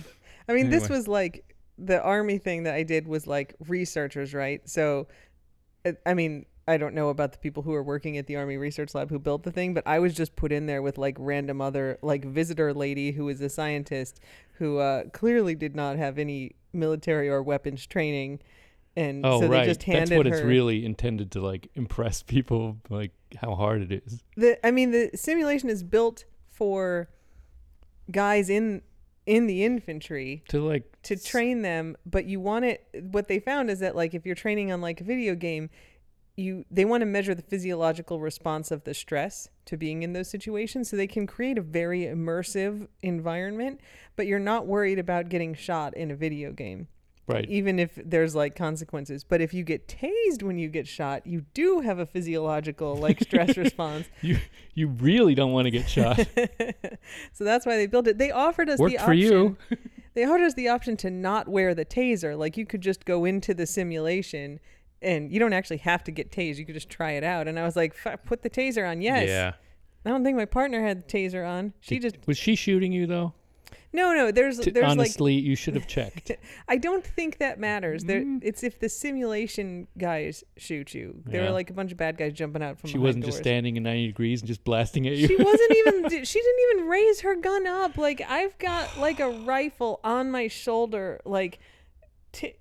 [0.48, 4.68] I mean, this was like the army thing that I did was like researchers, right?
[4.70, 5.08] So,
[6.06, 8.94] I mean, I don't know about the people who are working at the Army Research
[8.94, 11.60] Lab who built the thing, but I was just put in there with like random
[11.62, 14.20] other like visitor lady who is a scientist
[14.54, 18.40] who uh, clearly did not have any military or weapons training,
[18.96, 19.66] and Oh, so they right.
[19.66, 23.92] just handed That's what her it's really intended to like impress people, like how hard
[23.92, 24.22] it is.
[24.38, 24.64] the.
[24.66, 27.10] I mean, the simulation is built for
[28.12, 28.82] guys in
[29.26, 33.70] in the infantry To like to train them but you want it what they found
[33.70, 35.70] is that like if you're training on like a video game
[36.36, 40.30] you they want to measure the physiological response of the stress to being in those
[40.30, 43.80] situations so they can create a very immersive environment
[44.16, 46.88] but you're not worried about getting shot in a video game
[47.28, 47.50] right.
[47.50, 51.46] even if there's like consequences but if you get tased when you get shot you
[51.54, 54.38] do have a physiological like stress response You
[54.74, 56.18] you really don't want to get shot.
[57.34, 59.58] so that's why they built it they offered us Worked the option for you.
[60.14, 62.38] they offered us the option to not wear the taser.
[62.38, 64.60] Like you could just go into the simulation
[65.02, 66.58] and you don't actually have to get tased.
[66.58, 67.48] You could just try it out.
[67.48, 69.02] And I was like, "F- put the taser on.
[69.02, 69.28] Yes.
[69.28, 69.54] Yeah.
[70.06, 71.74] I don't think my partner had the taser on.
[71.80, 73.34] She Did- just was she shooting you though?
[73.94, 74.32] no, no.
[74.32, 76.32] There's T- there's like honestly, you should have checked.
[76.68, 78.06] I don't think that matters.
[78.06, 78.40] There, Mm.
[78.42, 81.22] it's if the simulation guys shoot you.
[81.26, 81.48] There Yeah.
[81.48, 82.90] were like a bunch of bad guys jumping out from.
[82.90, 85.28] she wasn't just standing in 90 degrees and just blasting at you.
[85.28, 86.02] She wasn't even.
[86.26, 87.98] She didn't even raise her gun up.
[87.98, 91.20] Like I've got like a rifle on my shoulder.
[91.26, 91.60] Like,
[92.32, 92.56] t-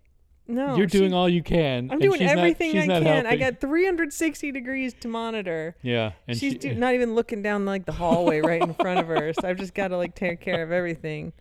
[0.50, 0.76] no.
[0.76, 1.84] You're she- doing all you can.
[1.86, 3.26] I'm and doing she's not- everything she's I not can.
[3.26, 3.38] I helping.
[3.54, 5.76] got 360 degrees to monitor.
[5.82, 9.00] Yeah, and She's she, do- not even looking down like the hallway right in front
[9.00, 9.32] of her.
[9.40, 11.32] So I've just got to like take care of everything.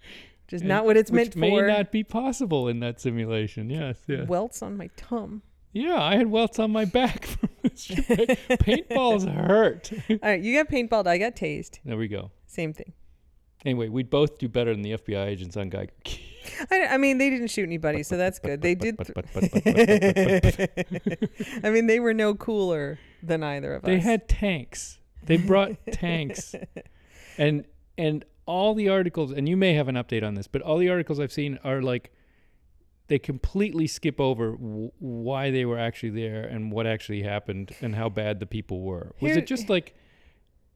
[0.48, 1.39] Just and- not what it's meant for.
[1.39, 1.67] which meant may for.
[1.67, 3.69] not be possible in that simulation.
[3.69, 5.41] Yes, yeah, Welts on my tum.
[5.74, 6.02] yeah.
[6.02, 7.88] I had welts on my back from this.
[7.88, 9.91] Paintballs hurt.
[10.10, 11.08] All right, you got paintballed.
[11.08, 11.80] I got tased.
[11.86, 12.32] there we go.
[12.48, 12.93] Same thing.
[13.65, 15.91] Anyway, we'd both do better than the FBI agents on Geiger.
[16.72, 18.62] I, I mean, they didn't shoot anybody, so that's good.
[18.62, 18.98] They did.
[21.63, 23.88] I mean, they were no cooler than either of us.
[23.88, 25.00] They had tanks.
[25.24, 26.56] They brought tanks,
[27.38, 27.65] and
[27.98, 29.32] and all the articles.
[29.32, 31.82] And you may have an update on this, but all the articles I've seen are
[31.82, 32.12] like
[33.08, 37.95] they completely skip over w- why they were actually there and what actually happened and
[37.95, 39.13] how bad the people were.
[39.19, 39.95] Was Here- it just like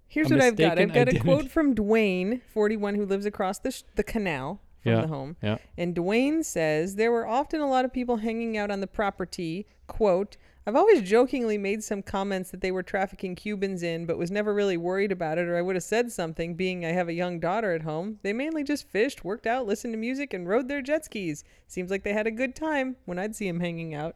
[0.07, 0.77] Here's what I've got.
[0.77, 4.91] I've got a quote from Dwayne, 41, who lives across the, sh- the canal from
[4.91, 5.35] Yeah, the home.
[5.41, 5.57] yeah.
[5.77, 9.65] And Dwayne says there were often a lot of people hanging out on the property.
[9.87, 14.31] Quote, I've always jokingly made some comments that they were trafficking Cubans in, but was
[14.31, 17.13] never really worried about it, or I would have said something, being I have a
[17.13, 18.19] young daughter at home.
[18.21, 21.43] They mainly just fished, worked out, listened to music, and rode their jet skis.
[21.67, 24.15] Seems like they had a good time when I'd see them hanging out.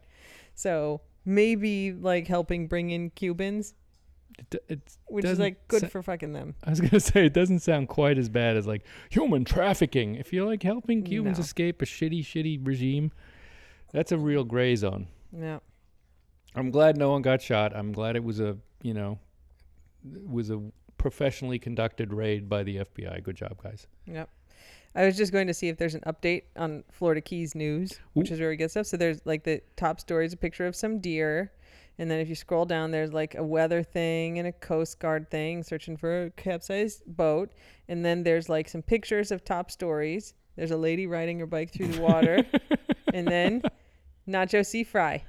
[0.56, 3.74] So maybe like helping bring in Cubans,
[4.40, 6.56] it, it's which is doesn't like good sa- for fucking them.
[6.64, 10.16] I was gonna say it doesn't sound quite as bad as like human trafficking.
[10.16, 11.44] If you're like helping Cubans No.
[11.44, 13.12] escape a shitty, shitty regime,
[13.92, 15.08] that's a real gray zone.
[15.32, 15.60] Yeah.
[16.56, 17.76] I'm glad no one got shot.
[17.76, 19.20] I'm glad it was a you know
[20.14, 20.62] it was a
[20.98, 23.24] professionally conducted raid by the FBI.
[23.24, 23.88] Good job, guys.
[24.06, 24.30] Yep.
[24.96, 28.32] I was just going to see if there's an update on Florida Keys news, which
[28.32, 28.34] Ooh.
[28.34, 28.88] is very good stuff.
[28.88, 31.52] So there's like the top story is a picture of some deer.
[32.00, 35.32] And then if you scroll down, there's like a weather thing and a Coast Guard
[35.32, 37.52] thing searching for a capsized boat.
[37.88, 40.34] And then there's like some pictures of top stories.
[40.56, 42.46] There's a lady riding her bike through the water.
[43.14, 43.62] and then
[44.28, 44.84] Nacho C.
[44.84, 45.24] Fry.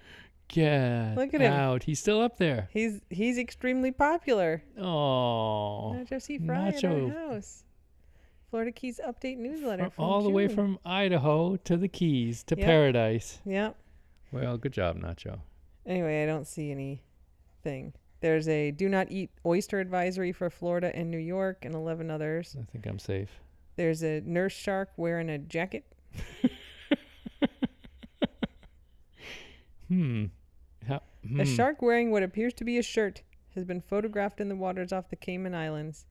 [0.48, 1.52] Get Look at him.
[1.52, 1.82] out.
[1.82, 2.68] He's still up there.
[2.72, 4.62] He's he's extremely popular.
[4.78, 6.38] Oh, Nacho C.
[6.38, 7.14] Fry at Nacho.
[7.14, 7.64] our house.
[8.50, 9.84] Florida Keys update newsletter.
[9.84, 12.64] From- from all the way from Idaho to the Keys to Yep.
[12.66, 13.40] paradise.
[13.44, 13.76] Yep.
[14.32, 15.40] Well, good job, Nacho.
[15.88, 17.94] Anyway, I don't see anything.
[18.20, 22.56] There's a do not eat oyster advisory for Florida and New York and 11 others.
[22.60, 23.30] I think I'm safe.
[23.76, 25.84] There's a nurse shark wearing a jacket.
[29.88, 30.26] Hmm.
[30.86, 31.44] How, A hmm.
[31.44, 33.22] shark wearing what appears to be a shirt
[33.54, 36.04] has been photographed in the waters off the Cayman Islands.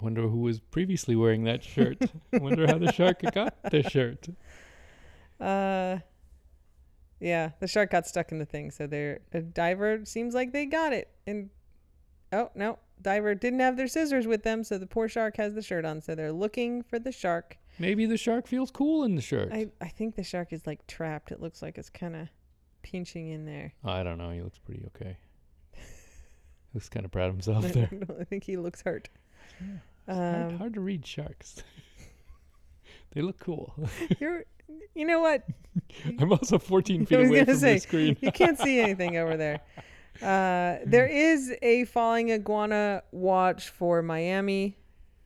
[0.00, 1.98] Wonder who was previously wearing that shirt.
[2.32, 4.28] Wonder how the shark got the shirt.
[5.40, 5.98] Uh,
[7.20, 10.66] yeah, the shark got stuck in the thing, so their a diver seems like they
[10.66, 11.10] got it.
[11.26, 11.50] And
[12.32, 15.62] oh no, diver didn't have their scissors with them, so the poor shark has the
[15.62, 16.00] shirt on.
[16.00, 17.58] So they're looking for the shark.
[17.78, 19.50] Maybe the shark feels cool in the shirt.
[19.52, 21.32] I I think the shark is like trapped.
[21.32, 22.28] It looks like it's kind of
[22.82, 23.72] pinching in there.
[23.84, 24.30] I don't know.
[24.30, 25.16] He looks pretty okay.
[26.74, 27.90] looks kind of proud of himself I, there.
[28.20, 29.08] I think he looks hurt.
[29.60, 31.62] It's hard, Um, hard to read sharks.
[33.12, 33.74] they look cool.
[34.20, 34.44] you're,
[34.94, 35.44] you know what?
[36.18, 38.16] I'm also 14 I feet away from say, the screen.
[38.20, 39.60] You can't see anything over there.
[40.20, 44.76] Uh, there is a falling iguana watch for Miami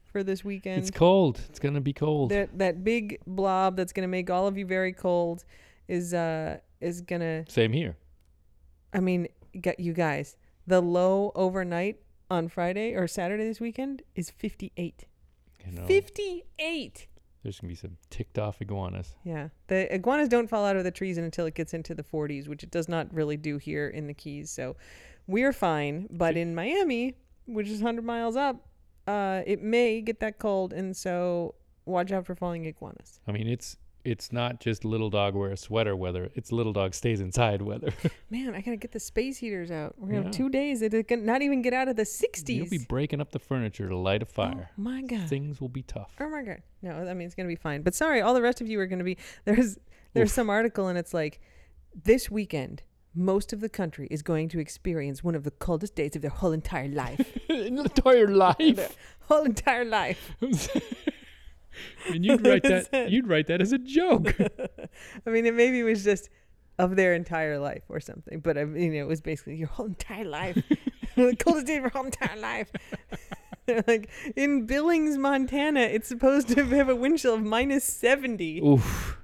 [0.04, 0.78] for this weekend.
[0.78, 1.40] It's cold.
[1.48, 2.30] It's gonna be cold.
[2.30, 5.44] that that big blob that's gonna make all of you very cold
[5.88, 7.96] is uh is gonna Same here.
[8.92, 11.96] I mean get you guys the low overnight
[12.30, 15.06] on Friday or Saturday this weekend is 58
[15.66, 17.06] You know, 58
[17.42, 19.14] there's gonna be some ticked off iguanas.
[19.24, 22.48] yeah the iguanas don't fall out of the trees until it gets into the 40s
[22.48, 24.76] which it does not really do here in the Keys so
[25.26, 28.66] we're fine but in Miami which is 100 miles up
[29.06, 33.48] uh it may get that cold and so watch out for falling iguanas I mean,
[33.48, 36.30] it's it's not just little dog wear a sweater weather.
[36.34, 37.92] It's little dog stays inside weather.
[38.30, 39.94] Man, I gotta get the space heaters out.
[39.98, 40.24] We're gonna Yeah.
[40.26, 42.56] have two days that it can not even get out of the 60s.
[42.56, 44.70] You'll be breaking up the furniture to light a oh fire.
[44.70, 45.28] Oh my god.
[45.28, 46.14] Things will be tough.
[46.20, 46.62] Oh my god.
[46.82, 47.82] No, I mean it's gonna be fine.
[47.82, 49.78] But sorry, all the rest of you are gonna be there's
[50.14, 50.34] there's Oof.
[50.34, 51.40] some article and it's like
[51.94, 52.82] this weekend
[53.14, 56.30] most of the country is going to experience one of the coldest days of their
[56.30, 57.20] whole entire life.
[57.50, 58.96] entire life.
[59.28, 60.32] whole entire life.
[62.08, 62.88] and you'd write that.
[62.92, 63.10] it.
[63.10, 64.34] You'd write that as a joke.
[65.26, 66.28] I mean, it maybe was just
[66.78, 70.24] of their entire life or something, but I mean, it was basically your whole entire
[70.24, 70.62] life,
[71.16, 72.70] the coldest day of your whole entire life.
[73.66, 78.60] They're like in Billings, Montana, it's supposed to have a wind chill of minus seventy.
[78.60, 79.18] Oof.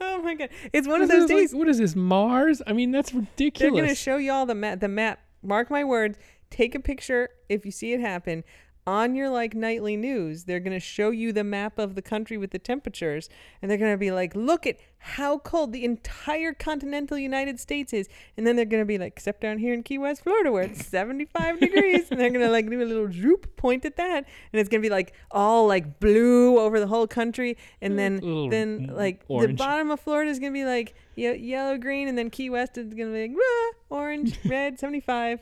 [0.00, 1.54] Oh my god, it's one of those is like- days.
[1.54, 2.60] what is this Mars?
[2.66, 3.72] I mean, that's ridiculous.
[3.72, 4.80] They're gonna show you all the map.
[4.80, 5.20] The map.
[5.42, 6.18] Mark my words.
[6.50, 8.44] Take a picture if you see it happen.
[8.84, 12.50] On your like nightly news, they're gonna show you the map of the country with
[12.50, 13.28] the temperatures,
[13.60, 18.08] and they're gonna be like, "Look at how cold the entire continental United States is,"
[18.36, 20.84] and then they're gonna be like, "Except down here in Key West, Florida, where it's
[20.84, 24.68] 75 degrees," and they're gonna like do a little droop point at that, and it's
[24.68, 28.16] gonna be like all like blue over the whole country, and then
[28.50, 32.18] then mm, like the bottom of Florida is gonna be like ye- yellow green, and
[32.18, 35.38] then Key West is gonna be like "Rah, orange, red, 75.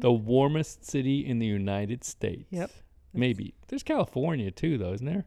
[0.00, 2.46] The warmest city in the United States.
[2.50, 2.70] Yep.
[3.12, 5.26] Maybe there's California too, though, isn't there?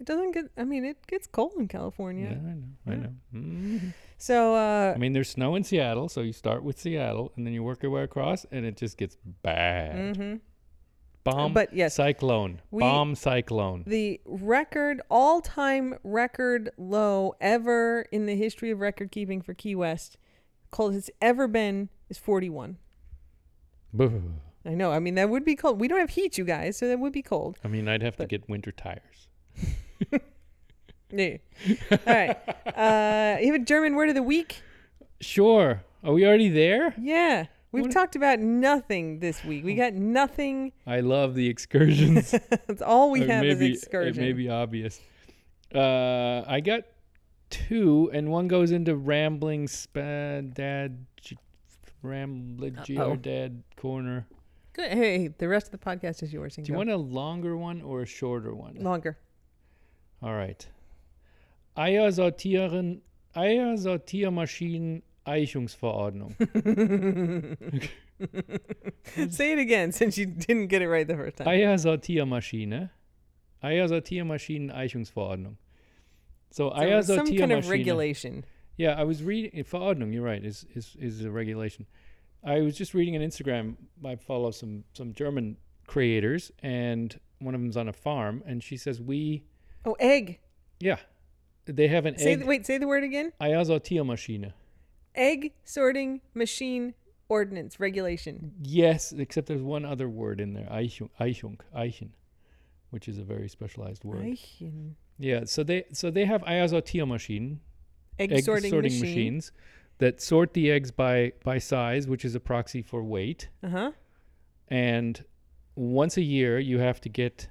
[0.00, 0.46] It doesn't get.
[0.56, 2.26] I mean, it gets cold in California.
[2.30, 2.62] Yeah, I know.
[2.86, 2.96] I Yeah.
[2.96, 3.12] know.
[3.34, 3.94] Mhm.
[4.18, 7.52] So uh, I mean, there's snow in Seattle, so you start with Seattle and then
[7.54, 10.16] you work your way across, and it just gets bad.
[10.16, 10.36] Mm-hmm.
[11.24, 11.52] Bomb.
[11.52, 12.60] But yes, cyclone.
[12.72, 13.84] we- Bomb cyclone.
[13.86, 20.16] the record, all-time record low ever in the history of record keeping for Key West,
[20.72, 22.78] cold has ever been is 41.
[23.92, 24.22] Boo.
[24.64, 24.92] I know.
[24.92, 25.80] I mean, that would be cold.
[25.80, 27.58] We don't have heat, you guys, so that would be cold.
[27.64, 29.28] I mean, I'd have to get winter tires.
[31.14, 31.36] Yeah.
[31.90, 32.36] All right.
[32.66, 34.62] Uh, you have a German word of the week?
[35.20, 35.82] Sure.
[36.02, 36.94] Are we already there?
[36.98, 37.46] Yeah.
[37.70, 39.62] We've What- talked about nothing this week.
[39.64, 40.72] We got nothing.
[40.86, 42.30] I love the excursions.
[42.66, 44.22] That's all we Or have is maybe- excursion.
[44.22, 45.00] It may be obvious.
[45.74, 46.84] Uh, I got
[47.50, 51.04] two, and one goes into rambling spadad,
[52.02, 53.16] Uh-oh.
[53.16, 54.26] dad corner.
[54.72, 54.92] Good.
[54.92, 56.56] Hey, the rest of the podcast is yours.
[56.56, 58.76] Do you want a longer one or a shorter one?
[58.80, 59.18] longer?
[60.22, 60.66] All right.
[61.76, 63.00] Eier sortieren,
[63.34, 66.34] Eier Sortiermaschinen Eichungsverordnung.
[69.30, 71.46] Say it again, since you didn't get it right the first time.
[71.48, 72.90] Eier Sortiermaschine.
[73.62, 75.56] Eier Sortiermaschinen Eichungsverordnung.
[76.50, 78.44] So, So Eier it's some kind of regulation.
[78.76, 80.12] Yeah, I was reading for Verordnung.
[80.12, 80.44] You're right.
[80.44, 81.86] Is is is a regulation.
[82.44, 83.76] I was just reading on Instagram.
[84.04, 85.56] I follow some some German
[85.86, 89.44] creators, and one of them's on a farm, and she says we,
[89.84, 90.38] Oh, egg.
[90.80, 90.96] yeah,
[91.66, 92.66] they have an Say egg the, wait.
[92.66, 93.32] Say the word again.
[93.40, 94.52] Eiersortiermaschine.
[95.14, 96.94] Egg sorting machine
[97.28, 98.52] ordinance regulation.
[98.62, 102.10] Yes, except there's one other word in there, Eichung, Eichung, Eichen,
[102.90, 104.20] which is a very specialized word.
[104.22, 104.92] Eichen.
[105.18, 107.58] Yeah, so they so they have Eiersortiermaschinen,
[108.22, 109.00] Egg, egg sorting, machine.
[109.00, 109.52] machines
[109.98, 113.48] that sort the eggs by by size, which is a proxy for weight.
[113.62, 113.92] Uh huh.
[114.68, 115.24] and
[115.74, 117.48] once a year you have to get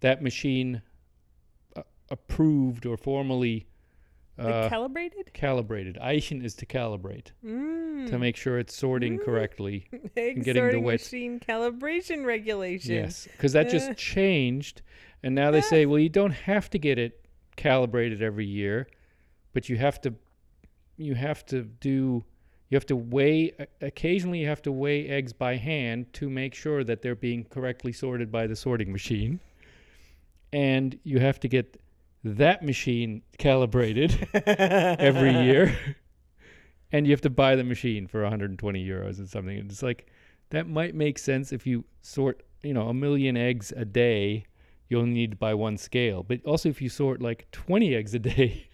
[0.00, 0.82] that machine
[1.76, 3.66] uh, approved or formally
[4.38, 5.30] Like Uh, calibrated?
[5.34, 5.98] calibrated.
[6.00, 8.08] Eichen is to calibrate Mm.
[8.08, 9.24] to make sure it's sorting Mm.
[9.24, 9.86] correctly.
[10.16, 12.94] Egg getting the sorting wet- machine calibration regulation.
[12.94, 14.80] Yes, because that just changed,
[15.22, 15.72] and now they Ah.
[15.72, 17.20] say, well, you don't have to get it
[17.56, 18.86] calibrated every year,
[19.52, 20.14] but you have to,
[20.96, 22.24] you have to do,
[22.68, 23.52] you have to weigh.
[23.80, 27.92] Occasionally, you have to weigh eggs by hand to make sure that they're being correctly
[27.92, 29.40] sorted by the sorting machine,
[30.52, 31.78] and you have to get
[32.24, 35.76] that machine calibrated every year.
[36.92, 39.58] And you have to buy the machine for 120 euros or something.
[39.58, 40.10] And it's like
[40.50, 44.44] that might make sense if you sort, you know, a million eggs a day,
[44.88, 46.22] you'll need to buy one scale.
[46.22, 48.68] But also if you sort like 20 eggs a day,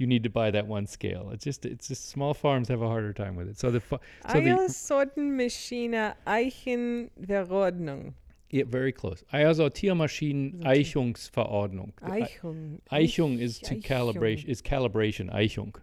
[0.00, 1.30] you need to buy that one scale.
[1.30, 3.58] It's just it's just small farms have a harder time with it.
[3.58, 3.98] So the so
[4.32, 8.14] the Eiersortenmaschine Eichenverordnung.
[8.48, 9.22] yeah, very close.
[9.32, 11.92] Also Tiermaschinen Eichungsverordnung.
[12.02, 12.80] Eichung.
[12.90, 13.84] Eichung is to Eichung.
[13.84, 15.74] calibration is calibration Eichung.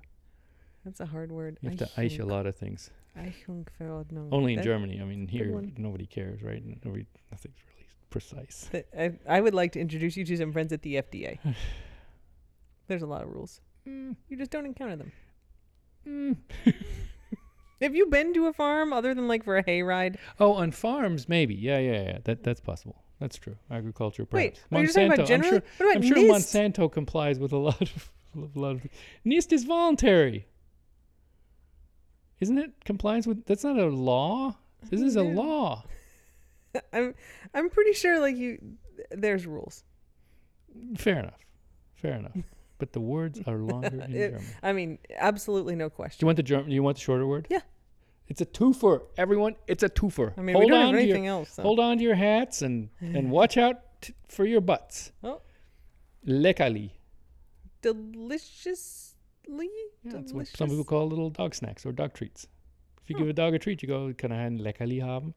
[0.83, 1.59] That's a hard word.
[1.61, 2.89] You have to eich a lot of things.
[3.15, 4.29] Eichungsverordnung.
[4.31, 4.99] Only in That- Germany.
[4.99, 6.63] I mean, here nobody cares, right?
[6.83, 8.69] Nobody, nothing's really precise.
[8.97, 11.37] I, I would like to introduce you to some friends at the FDA.
[12.87, 13.61] There's a lot of rules.
[13.87, 15.11] Mm, You just don't encounter them.
[16.07, 16.37] mm.
[17.81, 20.15] Have you been to a farm other than like for a hayride?
[20.39, 21.53] Oh, on farms, maybe.
[21.53, 22.17] Yeah, yeah, yeah.
[22.23, 23.03] That that's possible.
[23.19, 23.55] That's true.
[23.69, 24.59] Agriculture, perhaps.
[24.71, 25.61] Wait, are you talking about I'm sure.
[25.77, 26.17] what about I'm sure?
[26.17, 28.87] Monsanto complies with a lot of a lot of.
[29.25, 30.47] NIST is voluntary,
[32.39, 32.71] isn't it?
[32.83, 34.55] Complies with that's not a law.
[34.89, 35.83] This is a law.
[36.93, 37.13] I'm
[37.53, 38.59] I'm pretty sure like you
[39.11, 39.83] there's rules.
[40.97, 41.39] Fair enough.
[41.95, 42.37] Fair enough.
[42.79, 44.45] But the words are longer in It- German.
[44.61, 46.17] I mean, absolutely no Do question.
[46.23, 46.71] you want the German?
[46.71, 47.47] You want the shorter word?
[47.49, 47.61] Yeah.
[48.27, 49.55] It's a twofer, everyone.
[49.67, 50.33] It's a twofer.
[50.37, 51.51] I mean, hold we don't on have to your, anything else.
[51.51, 51.61] So.
[51.63, 55.11] hold on to your hats and and watch out t- for your butts.
[55.23, 55.41] Oh.
[56.27, 56.91] Leckerli.
[57.81, 59.69] Deliciously.
[60.03, 62.47] Yeah, that's what some people call little dog snacks or dog treats.
[63.03, 65.33] If you give a dog a treat, you go, "Can I have Leckerli haben?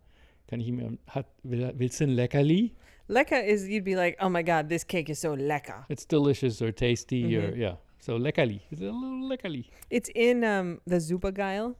[0.51, 2.73] Kann ich ihm, hat, will, willst du ein Leckerli?
[3.09, 5.85] Lecker is you'd be like, oh my god, this cake is so lecker.
[5.89, 7.57] It's delicious or tasty or, Mhm.
[7.57, 7.75] yeah.
[8.01, 8.61] So Leckerli.
[8.71, 9.67] It's a little Leckerli.
[9.91, 11.75] It's in um the Supergeil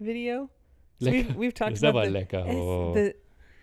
[0.00, 0.48] video.
[1.00, 2.44] So we've, we've talked about the, lecker.
[2.48, 2.94] Oh.
[2.94, 3.14] the-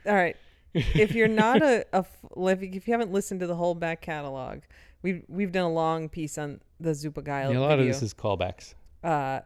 [0.06, 0.36] all right.
[0.74, 4.60] if you're not a, if you- if you haven't listened to the whole back catalog,
[5.02, 7.82] we've we've done a long piece on the Supergeil Yeah, a lot video.
[7.82, 8.74] of this is callbacks.
[9.04, 9.42] uh,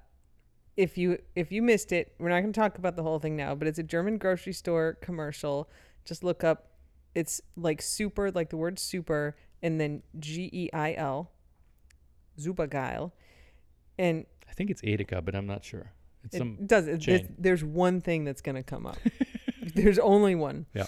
[0.77, 3.35] if you if you missed it, we're not going to talk about the whole thing
[3.35, 5.69] now, but it's a German grocery store commercial.
[6.03, 6.71] Just look up.
[7.13, 11.31] It's like super, like the word super, and then G E I L,
[12.37, 13.11] Supergeil,
[13.97, 15.93] and I think it's Edeka, but I'm not sure.
[16.25, 16.87] It's it some does.
[16.87, 18.97] It, there's, there's one thing that's going to come up.
[19.75, 20.65] there's only one.
[20.73, 20.85] Yeah.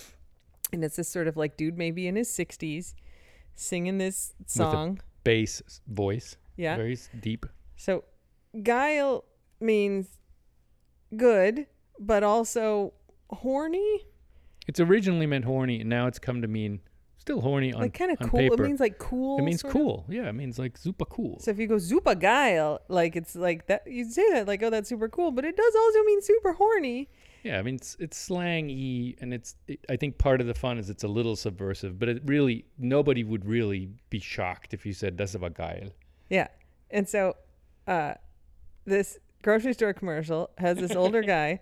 [0.73, 2.93] And it's this sort of like dude, maybe in his 60s,
[3.55, 4.99] singing this song.
[5.23, 6.35] bass voice.
[6.57, 6.75] yeah.
[6.75, 7.45] Very deep.
[7.77, 8.03] So,
[8.63, 9.23] guile
[9.59, 10.19] means
[11.15, 11.67] good,
[11.99, 12.93] but also
[13.29, 14.05] horny.
[14.67, 16.81] It's originally meant horny, and now it's come to mean
[17.27, 18.39] still horny on, like kind of cool.
[18.39, 18.63] paper.
[18.63, 19.39] It means like cool.
[19.39, 19.81] it means sort of.
[19.81, 20.05] cool.
[20.09, 21.39] Yeah, it means like super cool.
[21.39, 24.69] So if you go super geil, like it's like that, you'd say that like, oh,
[24.69, 27.09] that's super cool, but it does also mean super horny.
[27.43, 30.53] Yeah, I mean it's it's slang y, and it's it, I think part of the
[30.53, 34.85] fun is it's a little subversive, but it really nobody would really be shocked if
[34.85, 35.91] you said das war geil.
[36.29, 36.47] Yeah.
[36.89, 37.35] And so,
[37.87, 38.13] uh,
[38.85, 41.59] this grocery store commercial has this older guy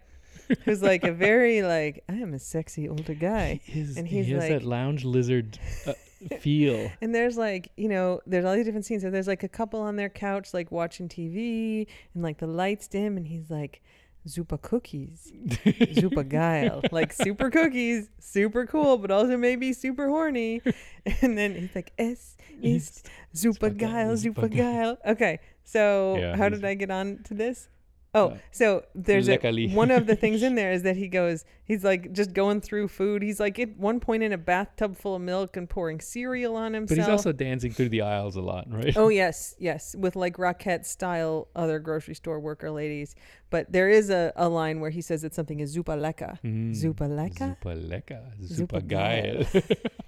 [0.63, 3.59] who's like a very like I am a sexy older guy.
[3.63, 5.57] He is, And he has like- that lounge lizard
[5.88, 5.93] uh,
[6.39, 6.91] feel.
[7.01, 9.03] And there's like, you know, there's all these different scenes.
[9.03, 12.88] So there's like a couple on their couch, like watching TV, and like the lights
[12.88, 13.81] dim, and he's like,
[14.27, 15.31] Zupa cookies,
[15.93, 20.61] Zupa guile, Like super cookies, super cool, but also maybe super horny.
[21.21, 24.73] And then he's like, Es ist super guile, geil, geil, super super geil.
[24.95, 24.97] geil.
[25.13, 27.69] Okay, so Yeah, how did I get on to this?
[28.15, 31.43] Oh, Uh, so there's a, one of the things in there is that he goes,
[31.65, 33.21] he's like just going through food.
[33.21, 36.73] He's like at one point in a bathtub full of milk and pouring cereal on
[36.73, 36.97] himself.
[36.97, 38.95] But he's also dancing through the aisles a lot, right?
[38.95, 43.15] Oh yes, yes, with like Rockette style other grocery store worker ladies.
[43.49, 46.39] But there is a, a line where he says that something is lecker.
[46.41, 46.76] Mm.
[46.76, 47.55] Super lecker.
[47.55, 48.47] Super lecker.
[48.47, 49.63] Super Super.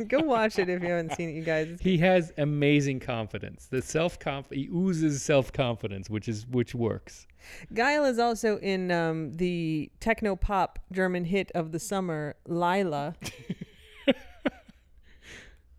[0.08, 1.78] Go watch it if you haven't seen it, you guys.
[1.80, 3.68] He has amazing confidence.
[3.68, 7.28] The self conf he oozes self confidence, which is which works.
[7.74, 13.16] Guile is also in um, the techno pop German hit of the summer, Layla.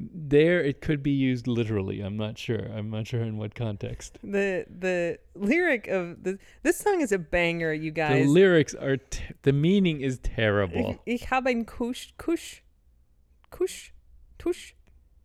[0.01, 2.03] There, it could be used literally.
[2.03, 2.71] I'm not sure.
[2.73, 4.19] I'm not sure in what context.
[4.23, 8.99] The the lyric of the this song is a banger, you guys The lyrics are.
[8.99, 11.01] T- the meaning is terrible.
[11.05, 12.61] Ich, ich habe ein Kusch, Kusch,
[13.51, 13.91] Kusch,
[14.39, 14.75] Tusch,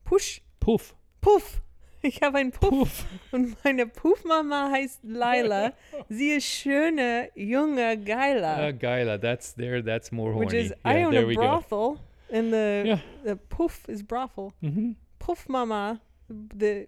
[0.05, 0.95] Push, Poof.
[1.21, 1.61] Puff.
[2.09, 5.71] Ich habe einen Puff, und meine Puffmama heißt Layla.
[6.09, 8.69] Sie ist schöne, junge Geila.
[8.69, 9.81] Uh, Geila, that's there.
[9.81, 10.45] That's more horny.
[10.47, 11.99] which is, yeah, I own a brothel,
[12.29, 12.99] and the Yeah.
[13.23, 14.51] the Puff is brothel.
[14.61, 16.87] hmm Puff Mama, the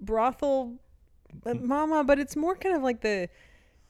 [0.00, 0.78] brothel
[1.46, 3.28] uh, mama, but it's more kind of like the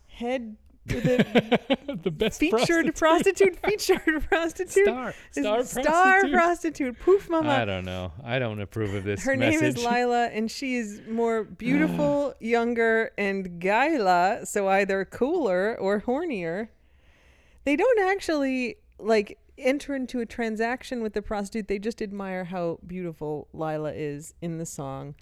[0.09, 0.57] head,
[0.87, 3.61] the the best featured prostitute.
[3.61, 4.87] prostitute, featured prostitute.
[4.87, 6.33] Star, star, Star prostitute.
[6.33, 7.51] prostitute, Poof Mama.
[7.51, 8.13] I don't know.
[8.25, 13.13] I don't approve of this Her name is Layla, and she is more beautiful, younger,
[13.17, 16.69] and Gaila, so either cooler or hornier.
[17.65, 21.69] They don't actually like enter into a transaction with the prostitute.
[21.69, 25.15] They just admire how beautiful Layla is in the song.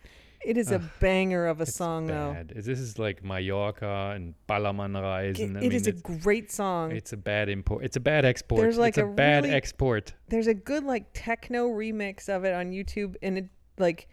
[0.44, 2.32] It is a banger of a song, though.
[2.32, 2.48] bad.
[2.56, 5.38] This is like Mallorca and Ballermann It.
[5.38, 6.92] I it mean, is a great song.
[6.92, 7.84] it's a bad import.
[7.84, 8.62] It's a bad export.
[8.62, 10.14] There's like it's a, a bad really- export.
[10.28, 14.08] there's a good like techno remix of it on YouTube and it like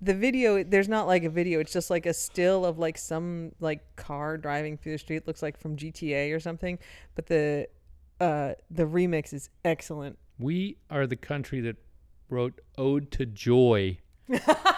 [0.00, 3.50] the video there's not like a video it's just like a still of like some
[3.58, 6.78] like car driving through the street looks like from GTA or something
[7.16, 7.66] but the
[8.20, 11.76] uh the remix is excellent We are the country that
[12.30, 13.98] wrote Ode to Joy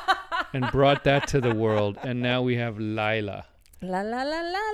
[0.52, 3.44] and brought that to the world, and now we have Layla.
[3.82, 4.64] la la la la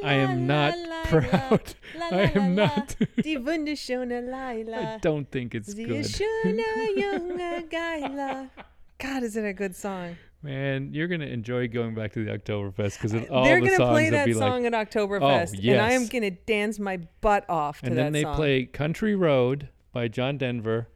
[0.00, 0.74] la I am not
[1.04, 1.74] proud.
[2.00, 2.96] I am not.
[2.98, 4.94] die wunderschöne Layla.
[4.94, 6.04] I don't think it's Sie good.
[6.04, 6.62] schöne
[6.96, 8.50] junge Geila
[8.98, 13.00] God is it a good song Man, you're gonna enjoy going back to the Oktoberfest
[13.02, 15.68] because all They're the gonna songs play will that be song like, at oh, Oktoberfest,
[15.68, 17.88] and I am gonna dance my butt off to that.
[17.90, 18.36] and that then they song.
[18.36, 20.86] play Country Road by John Denver.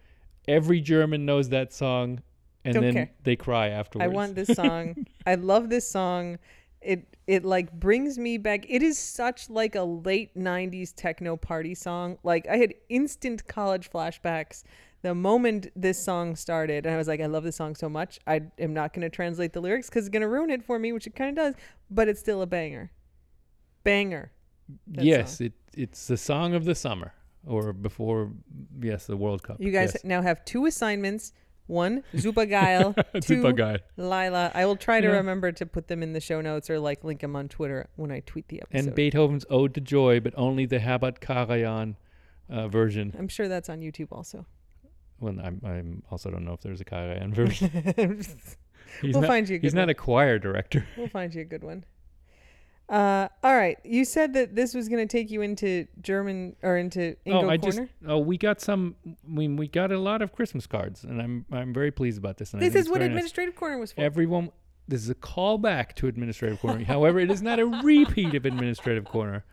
[0.47, 2.23] Every German knows that song,
[2.65, 3.11] and Don't then care.
[3.25, 4.05] they cry afterwards.
[4.05, 5.07] I want this song.
[5.27, 6.39] I love this song.
[6.81, 8.67] It it like brings me back.
[8.69, 12.19] It is such like a late '90s techno party song.
[12.23, 14.65] Like I had instant college flashbacks
[15.03, 18.21] the moment this song started, and I was like, I love this song so much.
[18.27, 20.79] I am not going to translate the lyrics because it's going to ruin it for
[20.79, 21.55] me, which it kind of does.
[21.91, 22.93] But it's still a banger.
[23.83, 24.31] Banger.
[24.93, 25.49] yes, song.
[25.49, 27.13] it it's the song of the summer,
[27.47, 28.31] or before,
[28.81, 29.61] yes, the World Cup.
[29.61, 30.05] You guys yes.
[30.05, 31.33] now have two assignments.
[31.73, 32.95] One, Zupa Geil.
[33.23, 33.79] two, guy.
[33.99, 34.51] Layla.
[34.55, 35.15] I will try to Yeah.
[35.15, 38.13] remember to put them in the show notes or like link them on Twitter when
[38.13, 38.87] I tweet the episode.
[38.89, 41.97] And Beethoven's Ode to Joy, but only the Herbert Karajan
[42.51, 43.15] uh, version.
[43.19, 44.45] I'm sure that's on YouTube also.
[45.19, 47.71] Well, I'm, I'm also don't know if there's a Karajan version.
[49.01, 49.83] He's we'll not, find you a good he's one.
[49.83, 50.87] not a choir director.
[50.99, 51.85] we'll find you a good one.
[52.89, 53.79] Uh, all right.
[53.85, 57.49] You said that this was going to take you into German or into Ingo oh,
[57.49, 57.59] I Corner.
[57.59, 58.97] just oh we got some.
[59.07, 62.37] I mean, we got a lot of Christmas cards, and I'm I'm very pleased about
[62.37, 62.53] this.
[62.53, 63.17] And this is what very nice.
[63.17, 64.01] Administrative Corner was for.
[64.01, 64.51] Everyone,
[64.89, 66.85] this is a callback to Administrative Corner.
[66.85, 69.45] However, it is not a repeat of Administrative Corner.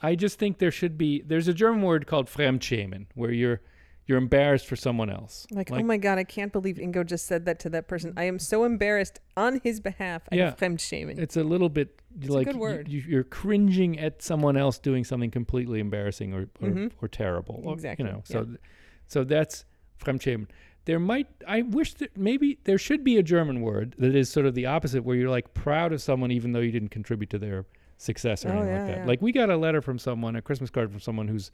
[0.00, 1.22] I just think there should be.
[1.22, 3.60] There's a German word called Fremdschämen, where you're
[4.08, 5.46] you're embarrassed for someone else.
[5.50, 8.14] like, oh my God, I can't believe Ingo just said that to that person.
[8.16, 10.22] I am so embarrassed on his behalf.
[10.32, 10.52] I Yeah.
[10.52, 11.18] Fremdschämen.
[11.18, 11.97] It's a little bit
[12.28, 12.88] a like good word.
[12.88, 16.92] You, you're cringing at someone else doing something completely embarrassing or or, Mhm.
[17.02, 17.60] or terrible.
[17.64, 18.44] or, Exactly, You know, so yeah.
[18.44, 18.58] th-
[19.06, 19.64] so that's
[20.02, 20.48] Fremdschämen.
[20.84, 24.46] There might I wish that maybe there should be a German word that is sort
[24.46, 27.38] of the opposite, where you're like proud of someone even though you didn't contribute to
[27.38, 27.66] their
[27.98, 28.98] success or Oh, anything yeah, like that.
[28.98, 29.06] yeah.
[29.06, 31.50] Like we got a letter from someone, a Christmas card from someone who's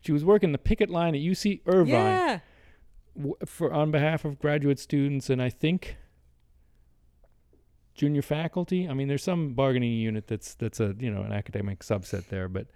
[0.00, 2.40] she was working the picket line at UC Irvine yeah.
[3.16, 5.96] w- for on behalf of graduate students and I think
[7.98, 8.88] junior faculty.
[8.88, 12.48] I mean, there's some bargaining unit that's that's a you know an academic subset there,
[12.48, 12.68] but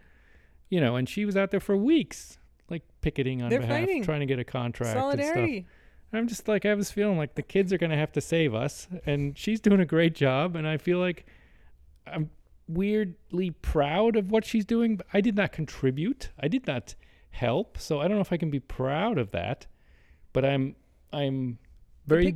[0.68, 4.02] you know, and she was out there for weeks, like picketing on They're behalf, fighting.
[4.04, 5.36] trying to get a contract and stuff.
[6.10, 8.12] And I'm just like I have this feeling like the kids are going to have
[8.12, 11.24] to save us, and she's doing a great job, and I feel like
[12.06, 12.28] I'm
[12.68, 14.96] weirdly proud of what she's doing.
[14.96, 16.30] But I did not contribute.
[16.38, 16.94] I did not
[17.30, 19.66] help, so I don't know if I can be proud of that.
[20.32, 20.74] But I'm
[21.12, 21.58] I'm
[22.06, 22.34] very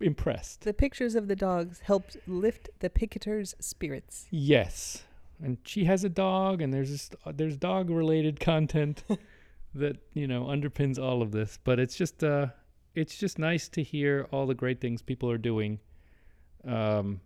[0.00, 0.62] impressed.
[0.62, 4.26] The pictures of the dogs helped lift the picketers' spirits.
[4.30, 5.04] Yes,
[5.42, 9.04] and she has a dog, and there's this, there's dog related content
[9.74, 11.58] that you know underpins all of this.
[11.62, 12.48] But it's just uh,
[12.94, 15.78] it's just nice to hear all the great things people are doing,
[16.66, 17.20] um,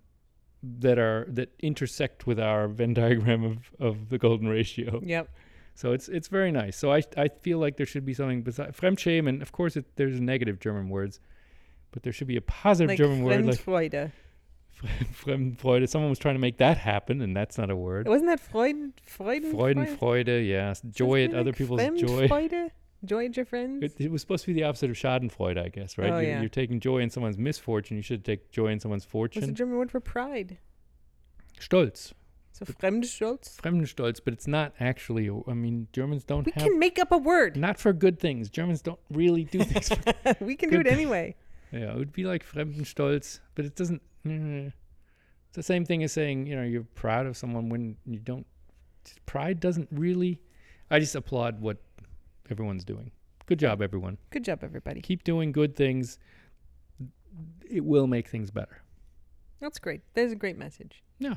[0.63, 5.01] that are that intersect with our Venn diagram of of the golden ratio.
[5.03, 5.29] Yep.
[5.75, 6.77] So it's it's very nice.
[6.77, 9.43] So I I feel like there should be something besides Fremdschämen.
[9.43, 11.21] Of course, it, there's negative German words,
[11.95, 14.11] but there should be a positive Like German word like Fremdfreude.
[15.15, 15.89] Fremdfreude.
[15.89, 18.09] Someone was trying to make that happen, and that's not a word.
[18.09, 18.93] Wasn't that Freuden?
[19.09, 19.55] Freuden?
[19.55, 20.83] Freudenfreude, yes.
[20.91, 22.29] Joy at other people's joy.
[23.05, 23.83] Joy at your friends?
[23.83, 26.11] It, it was supposed to be the opposite of Schadenfreude, I guess, right?
[26.11, 26.41] Oh, you're, yeah.
[26.41, 27.97] you're taking joy in someone's misfortune.
[27.97, 29.43] You should take joy in someone's fortune.
[29.43, 29.55] What's the.
[29.55, 30.59] German word for pride?
[31.61, 32.13] Stolz,
[32.53, 33.61] So Fremdstolz?
[33.61, 35.31] Fremdenstolz, but it's not actually.
[35.47, 37.57] I mean, Germans don't We have can make up a word.
[37.57, 38.49] not for good things.
[38.49, 39.91] Germans don't really do things.
[39.91, 41.37] For, we can do it anyway.
[41.75, 44.01] Yeah, it would be like Fremdenstolz, but it doesn't.
[44.27, 44.71] eh.
[45.49, 48.47] It's the same thing as saying, you know, you're proud of someone when you don't.
[49.27, 50.41] Pride doesn't really.
[50.91, 51.79] I just applaud what
[52.51, 53.11] everyone's doing.
[53.47, 54.19] Good job, everyone.
[54.31, 55.01] Good job, everybody.
[55.01, 56.19] Keep doing good things.
[57.69, 58.83] It will make things better.
[59.61, 60.03] That's great.
[60.15, 61.03] That's a great message.
[61.19, 61.35] Yeah.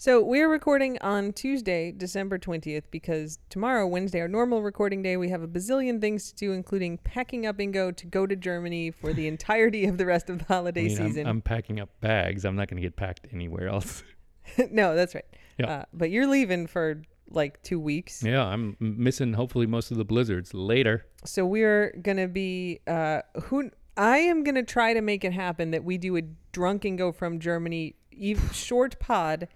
[0.00, 5.28] So we're recording on Tuesday, December 20th, because tomorrow, Wednesday, our normal recording day, we
[5.28, 9.12] have a bazillion things to do, including packing up Ingo to go to Germany for
[9.12, 11.26] the entirety of the rest of the I holiday mean, I'm, season.
[11.26, 12.46] I'm packing up bags.
[12.46, 14.02] I'm not going to get packed anywhere else.
[14.70, 15.26] no, that's right.
[15.58, 15.70] Yeah.
[15.70, 18.22] Uh, but you're leaving for like two weeks.
[18.22, 21.04] yeah, I'm missing hopefully most of the blizzards later.
[21.26, 25.84] So we're gonna be uh who I am gonna try to make it happen that
[25.84, 26.22] we do a
[26.52, 29.46] drunk and go from Germany ev- short pod.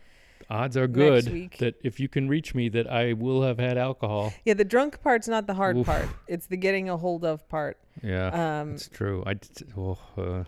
[0.50, 1.24] Odds are good
[1.58, 4.32] that if you can reach me, that I will have had alcohol.
[4.44, 5.86] Yeah, the drunk part's not the hard Oof.
[5.86, 6.06] part.
[6.28, 7.78] It's the getting a hold of part.
[8.02, 9.22] Yeah, Um it's true.
[9.24, 9.36] I
[9.76, 10.44] oh, uh,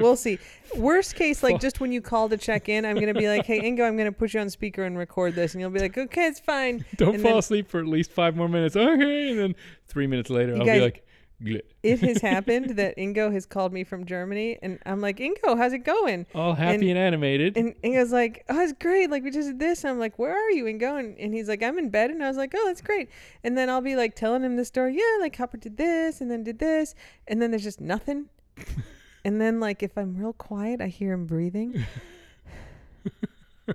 [0.00, 0.38] we'll see.
[0.76, 3.60] Worst case, like just when you call to check in, I'm gonna be like, "Hey,
[3.60, 6.26] Ingo, I'm gonna put you on speaker and record this," and you'll be like, "Okay,
[6.26, 8.74] it's fine." don't And fall then- asleep for at least five more minutes.
[8.76, 9.54] Okay, and then
[9.86, 11.03] three minutes later, I'll guys- be like.
[11.82, 15.72] It has happened that Ingo has called me from Germany, and I'm like, "Ingo, how's
[15.72, 17.56] it going?" all happy and, animated.
[17.56, 19.10] And Ingo's like, "Oh, it's great.
[19.10, 21.48] Like we just did this." And I'm like, "Where are you, Ingo?" And, and he's
[21.48, 23.10] like, "I'm in bed." And I was like, "Oh, that's great."
[23.42, 24.96] And then I'll be like telling him the story.
[24.96, 26.94] Yeah, like Hopper did this, and then did this,
[27.28, 28.28] and then there's just nothing.
[29.24, 31.84] and then like if I'm real quiet, I hear him breathing.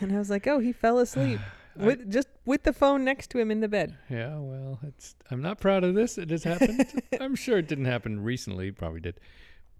[0.00, 1.40] and I was like, "Oh, he fell asleep
[1.78, 5.14] I- with just with the phone next to him in the bed." yeah, well, it's.
[5.30, 6.18] I'm not proud of this.
[6.18, 7.02] It has happened.
[7.20, 8.70] I'm sure it didn't happen recently.
[8.70, 9.20] Probably did,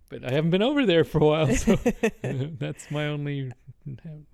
[0.09, 1.77] but I haven't been over there for a while, so
[2.23, 3.51] that's my only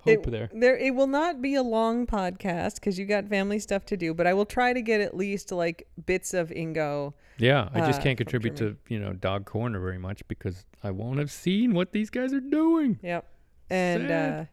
[0.04, 0.50] hope it, there.
[0.52, 4.12] There, it will not be a long podcast because you got family stuff to do.
[4.14, 7.14] But I will try to get at least like bits of Ingo.
[7.38, 10.90] Yeah, I just uh, can't contribute to you know Dog Corner very much because I
[10.90, 12.98] won't have seen what these guys are doing.
[13.02, 13.24] Yep.
[13.70, 14.40] And Sad.
[14.40, 14.44] uh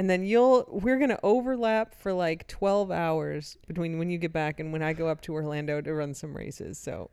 [0.00, 4.58] and then you'll we're gonna overlap for like twelve hours between when you get back
[4.58, 6.78] and when I go up to Orlando to run some races.
[6.78, 7.10] So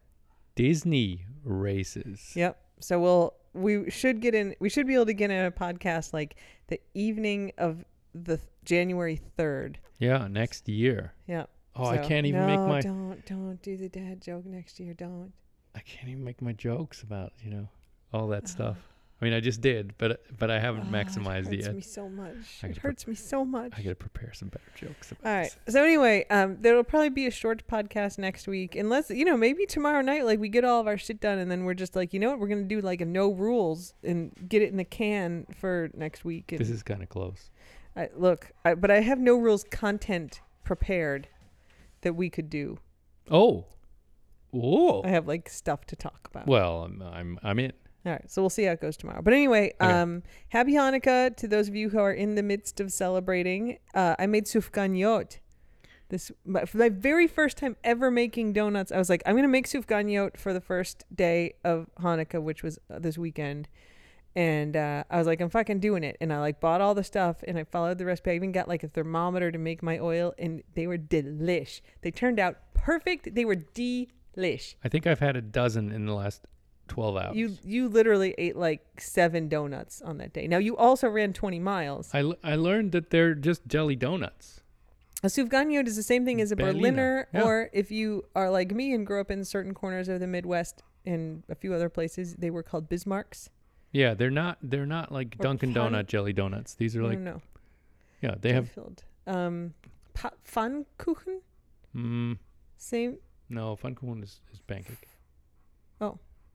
[0.55, 2.31] Disney races.
[2.33, 2.57] yep.
[2.79, 6.13] So we'll we should get in we should be able to get in a podcast
[6.13, 7.83] like the evening of
[8.13, 9.79] the th- January third.
[9.99, 11.13] Yeah, next year.
[11.27, 11.47] Yeah.
[11.75, 14.93] Oh, I can't even make No, my don't don't do the dad joke next year.
[14.93, 15.33] Don't.
[15.75, 17.67] I can't even make my jokes about you know
[18.13, 18.77] all that oh, stuff.
[19.19, 21.61] I mean, I just did, but but I haven't Oh, maximized it yet.
[21.61, 22.35] it hurts me so much.
[22.35, 23.73] It gotta pre- hurts me so much.
[23.75, 25.55] I got to prepare some better jokes about All right.
[25.65, 25.73] this.
[25.73, 29.65] So anyway, um, there'll probably be a short podcast next week, unless you know maybe
[29.65, 32.13] tomorrow night, like we get all of our shit done, and then we're just like,
[32.13, 34.85] you know what, we're gonna do like a no rules and get it in the
[34.85, 36.51] can for next week.
[36.51, 37.49] And This is kind of close.
[37.95, 41.27] I, look, I, but I have no rules content prepared
[42.01, 42.77] that we could do.
[43.31, 43.65] Oh,
[44.53, 45.01] oh.
[45.03, 46.45] I have like stuff to talk about.
[46.45, 47.73] Well, I'm I'm I'm in.
[48.05, 49.21] All right, so we'll see how it goes tomorrow.
[49.21, 49.91] But anyway, Okay.
[49.91, 53.79] um, happy Hanukkah to those of you who are in the midst of celebrating.
[53.93, 55.39] Uh, I made sufganiyot.
[56.09, 58.93] This my, for my very first time ever making donuts.
[58.93, 62.79] I was like, I'm gonna make sufganiyot for the first day of Hanukkah, which was
[62.89, 63.67] uh, this weekend.
[64.33, 66.15] And uh, I was like, I'm fucking doing it.
[66.21, 68.31] And I like bought all the stuff and I followed the recipe.
[68.31, 71.81] I even got like a thermometer to make my oil, and they were delish.
[72.03, 73.33] They turned out perfect.
[73.35, 74.75] They were delish.
[74.85, 76.45] I think I've had a dozen in the last
[76.87, 77.35] twelve hours.
[77.35, 80.47] You you literally ate like seven donuts on that day.
[80.47, 82.09] Now you also ran 20 miles.
[82.13, 84.61] I, l- I learned that they're just jelly donuts.
[85.23, 87.41] A Sufganiyot is the same thing as a Berliner, yeah.
[87.41, 90.83] or if you are like me and grew up in certain corners of the Midwest
[91.05, 93.49] and a few other places, they were called Bismarcks.
[93.91, 96.75] Yeah, they're not they're not like Or Dunkin' Donut jelly donuts.
[96.75, 97.41] These are like don't
[98.21, 99.03] yeah, they have filled.
[99.25, 99.73] Um,
[100.13, 101.41] pa- Pfannkuchen,
[101.95, 102.37] mm,
[102.77, 103.17] same.
[103.49, 105.07] no Funkoon is, is pancake.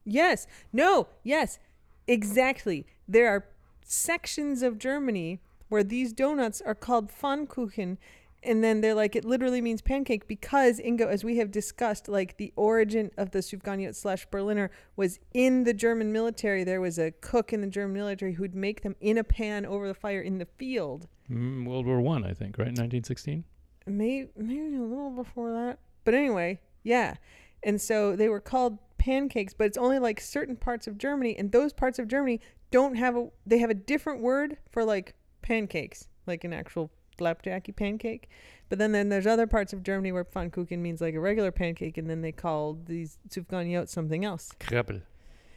[0.05, 0.47] Yes.
[0.71, 1.07] No.
[1.23, 1.59] Yes.
[2.07, 2.85] Exactly.
[3.07, 3.45] There are
[3.85, 5.39] sections of Germany
[5.69, 7.97] where these donuts are called Pfannkuchen.
[8.45, 12.35] And then they're like, it literally means pancake because Ingo, as we have discussed, like
[12.37, 16.65] the origin of the Sufganiyot slash Berliner was in the German military.
[16.65, 19.87] There was a cook in the German military who'd make them in a pan over
[19.87, 21.07] the fire in the field.
[21.31, 22.67] Mm, World War One, I, think, right?
[22.67, 23.45] 1916.
[23.87, 25.79] maybe maybe a little before that.
[26.03, 27.15] But anyway, yeah.
[27.63, 31.51] And so they were called pancakes, but it's only like certain parts of Germany, and
[31.51, 32.39] those parts of Germany
[32.71, 33.27] don't have a.
[33.45, 36.89] They have a different word for like pancakes, like an actual
[37.19, 38.29] flapjacky pancake.
[38.69, 41.97] But then, then there's other parts of Germany where Pfannkuchen means like a regular pancake,
[41.97, 44.51] and then they call these Sufganiyot something else.
[44.59, 45.01] Krabbel.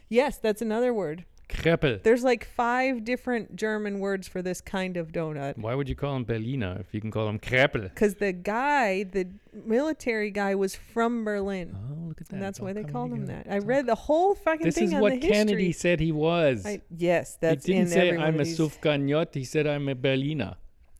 [0.09, 1.23] Yes, that's another word.
[1.49, 2.03] Kreppel.
[2.03, 5.57] There's like five different German words for this kind of donut.
[5.57, 7.83] Why would you call him Berliner if you can call him Kreppel?
[7.83, 11.75] Because the guy, the military guy, was from Berlin.
[11.75, 12.33] Oh, look at that.
[12.35, 13.47] and that's why they called him that.
[13.49, 15.31] I read the whole fucking This thing is on what the history.
[15.31, 16.65] Kennedy said he was.
[16.65, 19.33] I, yes, that's he didn't say I'm a Sufganiyot.
[19.33, 20.55] He said I'm a Berliner.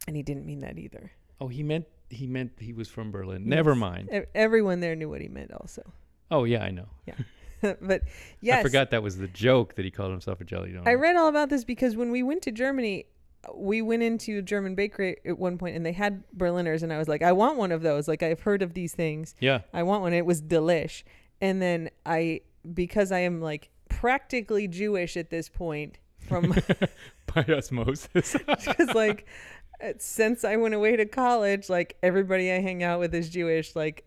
[0.08, 1.12] and he didn't mean that either.
[1.41, 3.48] Oh, he meant he meant he was from Berlin.
[3.50, 4.10] Never mind.
[4.34, 5.84] Everyone there knew what he meant, also.
[6.32, 6.88] Oh yeah, I know.
[7.82, 8.01] but
[8.41, 10.88] yes, I forgot that was the joke that he called himself a jelly donut.
[10.88, 13.05] I read all about this because when we went to Germany,
[13.55, 16.97] we went into a German bakery at one point and they had Berliners, and I
[16.97, 18.08] was like, I want one of those.
[18.08, 19.36] Like I've heard of these things.
[19.39, 19.62] Yeah.
[19.74, 20.14] I want one.
[20.14, 21.03] It was delish.
[21.41, 22.41] And then I,
[22.74, 26.53] because I am like practically Jewish at this point, from
[27.34, 28.36] By osmosis.
[28.47, 29.26] because like
[29.82, 33.76] uh, since I went away to college, like everybody I hang out with is Jewish.
[33.76, 34.05] Like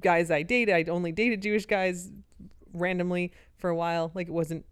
[0.00, 2.10] guys I dated, I only dated Jewish guys
[2.72, 4.10] randomly for a while.
[4.14, 4.64] Like it wasn't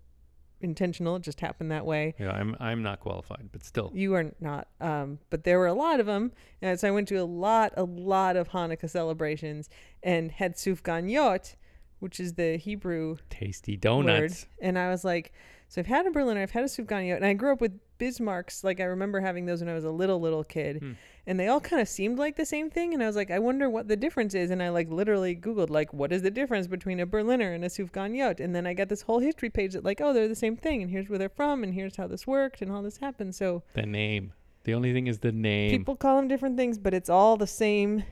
[0.61, 2.14] intentional; it just happened that way.
[2.18, 3.90] yeah, I'm I'm not qualified, but still.
[3.94, 7.09] You are not, um, but there were a lot of them, and so I went
[7.09, 9.68] to a lot, a lot of Hanukkah celebrations
[10.03, 11.55] and had sufganiyot,
[11.98, 13.80] which is the Hebrew Tasty word.
[13.80, 14.46] donuts.
[14.61, 15.32] And I was like,
[15.70, 18.62] so I've had a Berliner, I've had a Sufganiyot, and I grew up with Bismarcks.
[18.64, 20.92] Like I remember having those when I was a little little kid, Hmm.
[21.26, 22.92] and they all kind of seemed like the same thing.
[22.92, 24.50] And I was like, I wonder what the difference is.
[24.50, 27.68] And I like literally Googled like, what is the difference between a Berliner and a
[27.68, 28.40] Sufganiyot?
[28.40, 30.82] And then I got this whole history page that like, oh, they're the same thing,
[30.82, 33.34] and here's where they're from, and here's how this worked, and all this happened.
[33.34, 34.32] So The name.
[34.64, 35.70] The only thing is the name.
[35.70, 38.02] people call them different things, but it's all the same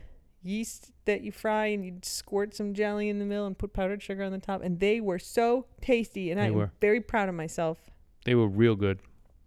[0.43, 4.03] yeast that you fry and you squirt some jelly in the middle and put powdered
[4.03, 6.71] sugar on the top and they were so tasty and They I'm were.
[6.81, 7.79] very proud of myself.
[8.25, 9.01] They were real good.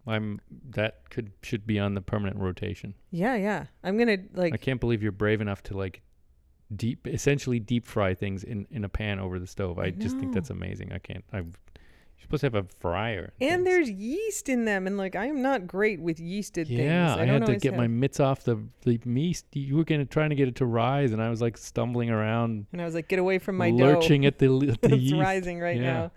[0.08, 2.96] I'm that could should be on the permanent rotation.
[3.12, 3.66] Yeah, yeah.
[3.84, 4.54] I'm to like.
[4.54, 6.02] I can't believe you're brave enough to like
[6.76, 9.78] deep essentially deep fry things in in a pan over the stove.
[9.78, 10.92] I, I just think that's amazing.
[10.92, 11.24] I can't.
[11.32, 11.44] I
[12.22, 13.34] you're supposed to have a fryer.
[13.42, 13.66] and things.
[13.66, 16.70] there's yeast in them and like I am not great with yeasted things.
[16.72, 19.44] yeah, I, don't had to get my mitts off the the meat.
[19.54, 22.68] You were gonna trying to get it to rise, and I was like stumbling around,
[22.72, 23.78] and I was like get away from my dough.
[23.78, 25.16] lurching at the at the It's yeast.
[25.16, 26.10] rising right Yeah.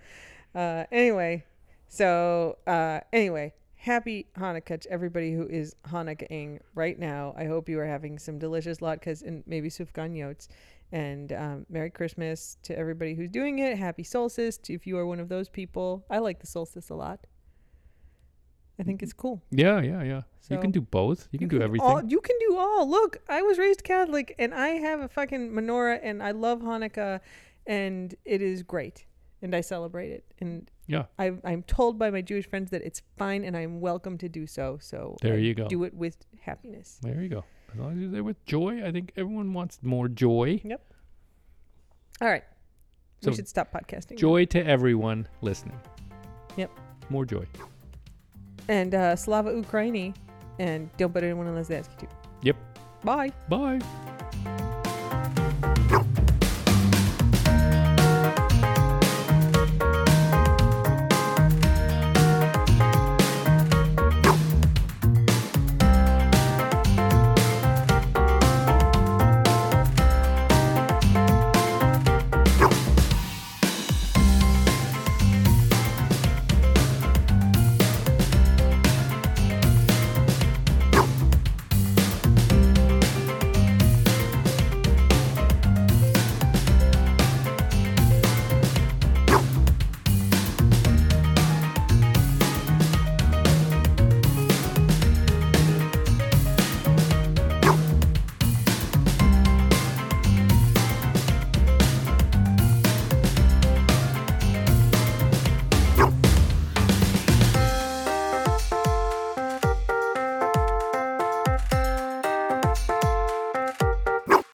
[0.54, 0.60] now.
[0.60, 1.44] Uh, anyway,
[1.88, 7.34] so uh, anyway, happy Hanukkah to everybody who is Hanukkahing right now.
[7.36, 10.48] I hope you are having some delicious latkes and maybe sufganyots.
[10.94, 13.76] And um, Merry Christmas to everybody who's doing it.
[13.76, 16.06] Happy solstice to if you are one of those people.
[16.08, 17.26] I like the solstice a lot.
[18.78, 19.42] I think it's cool.
[19.50, 20.22] Yeah, yeah, yeah.
[20.48, 21.28] you can do both.
[21.32, 21.84] You can do everything.
[21.84, 22.88] All, you can do all.
[22.88, 27.18] Look, I was raised Catholic and I have a fucking menorah and I love Hanukkah
[27.66, 29.04] and it is great
[29.42, 30.24] and I celebrate it.
[30.40, 31.06] And Yeah.
[31.18, 34.46] I, I'm told by my Jewish friends that it's fine and I'm welcome to do
[34.46, 34.78] so.
[34.80, 35.66] So There I you go.
[35.66, 37.00] Do it with happiness.
[37.02, 37.44] There you go.
[37.74, 40.60] As long as you're there with joy, I think everyone wants more joy.
[40.62, 40.80] Yep.
[42.20, 42.44] All right.
[43.20, 44.12] So, we should stop podcasting.
[44.12, 44.16] now.
[44.16, 45.80] Joy to everyone listening.
[46.56, 46.70] Yep.
[47.10, 47.44] More joy.
[48.68, 50.14] And uh, Slava Ukraini.
[50.60, 52.14] And don't bet anyone unless they ask you to.
[52.42, 52.56] Yep.
[53.02, 53.32] Bye.
[53.48, 53.80] Bye.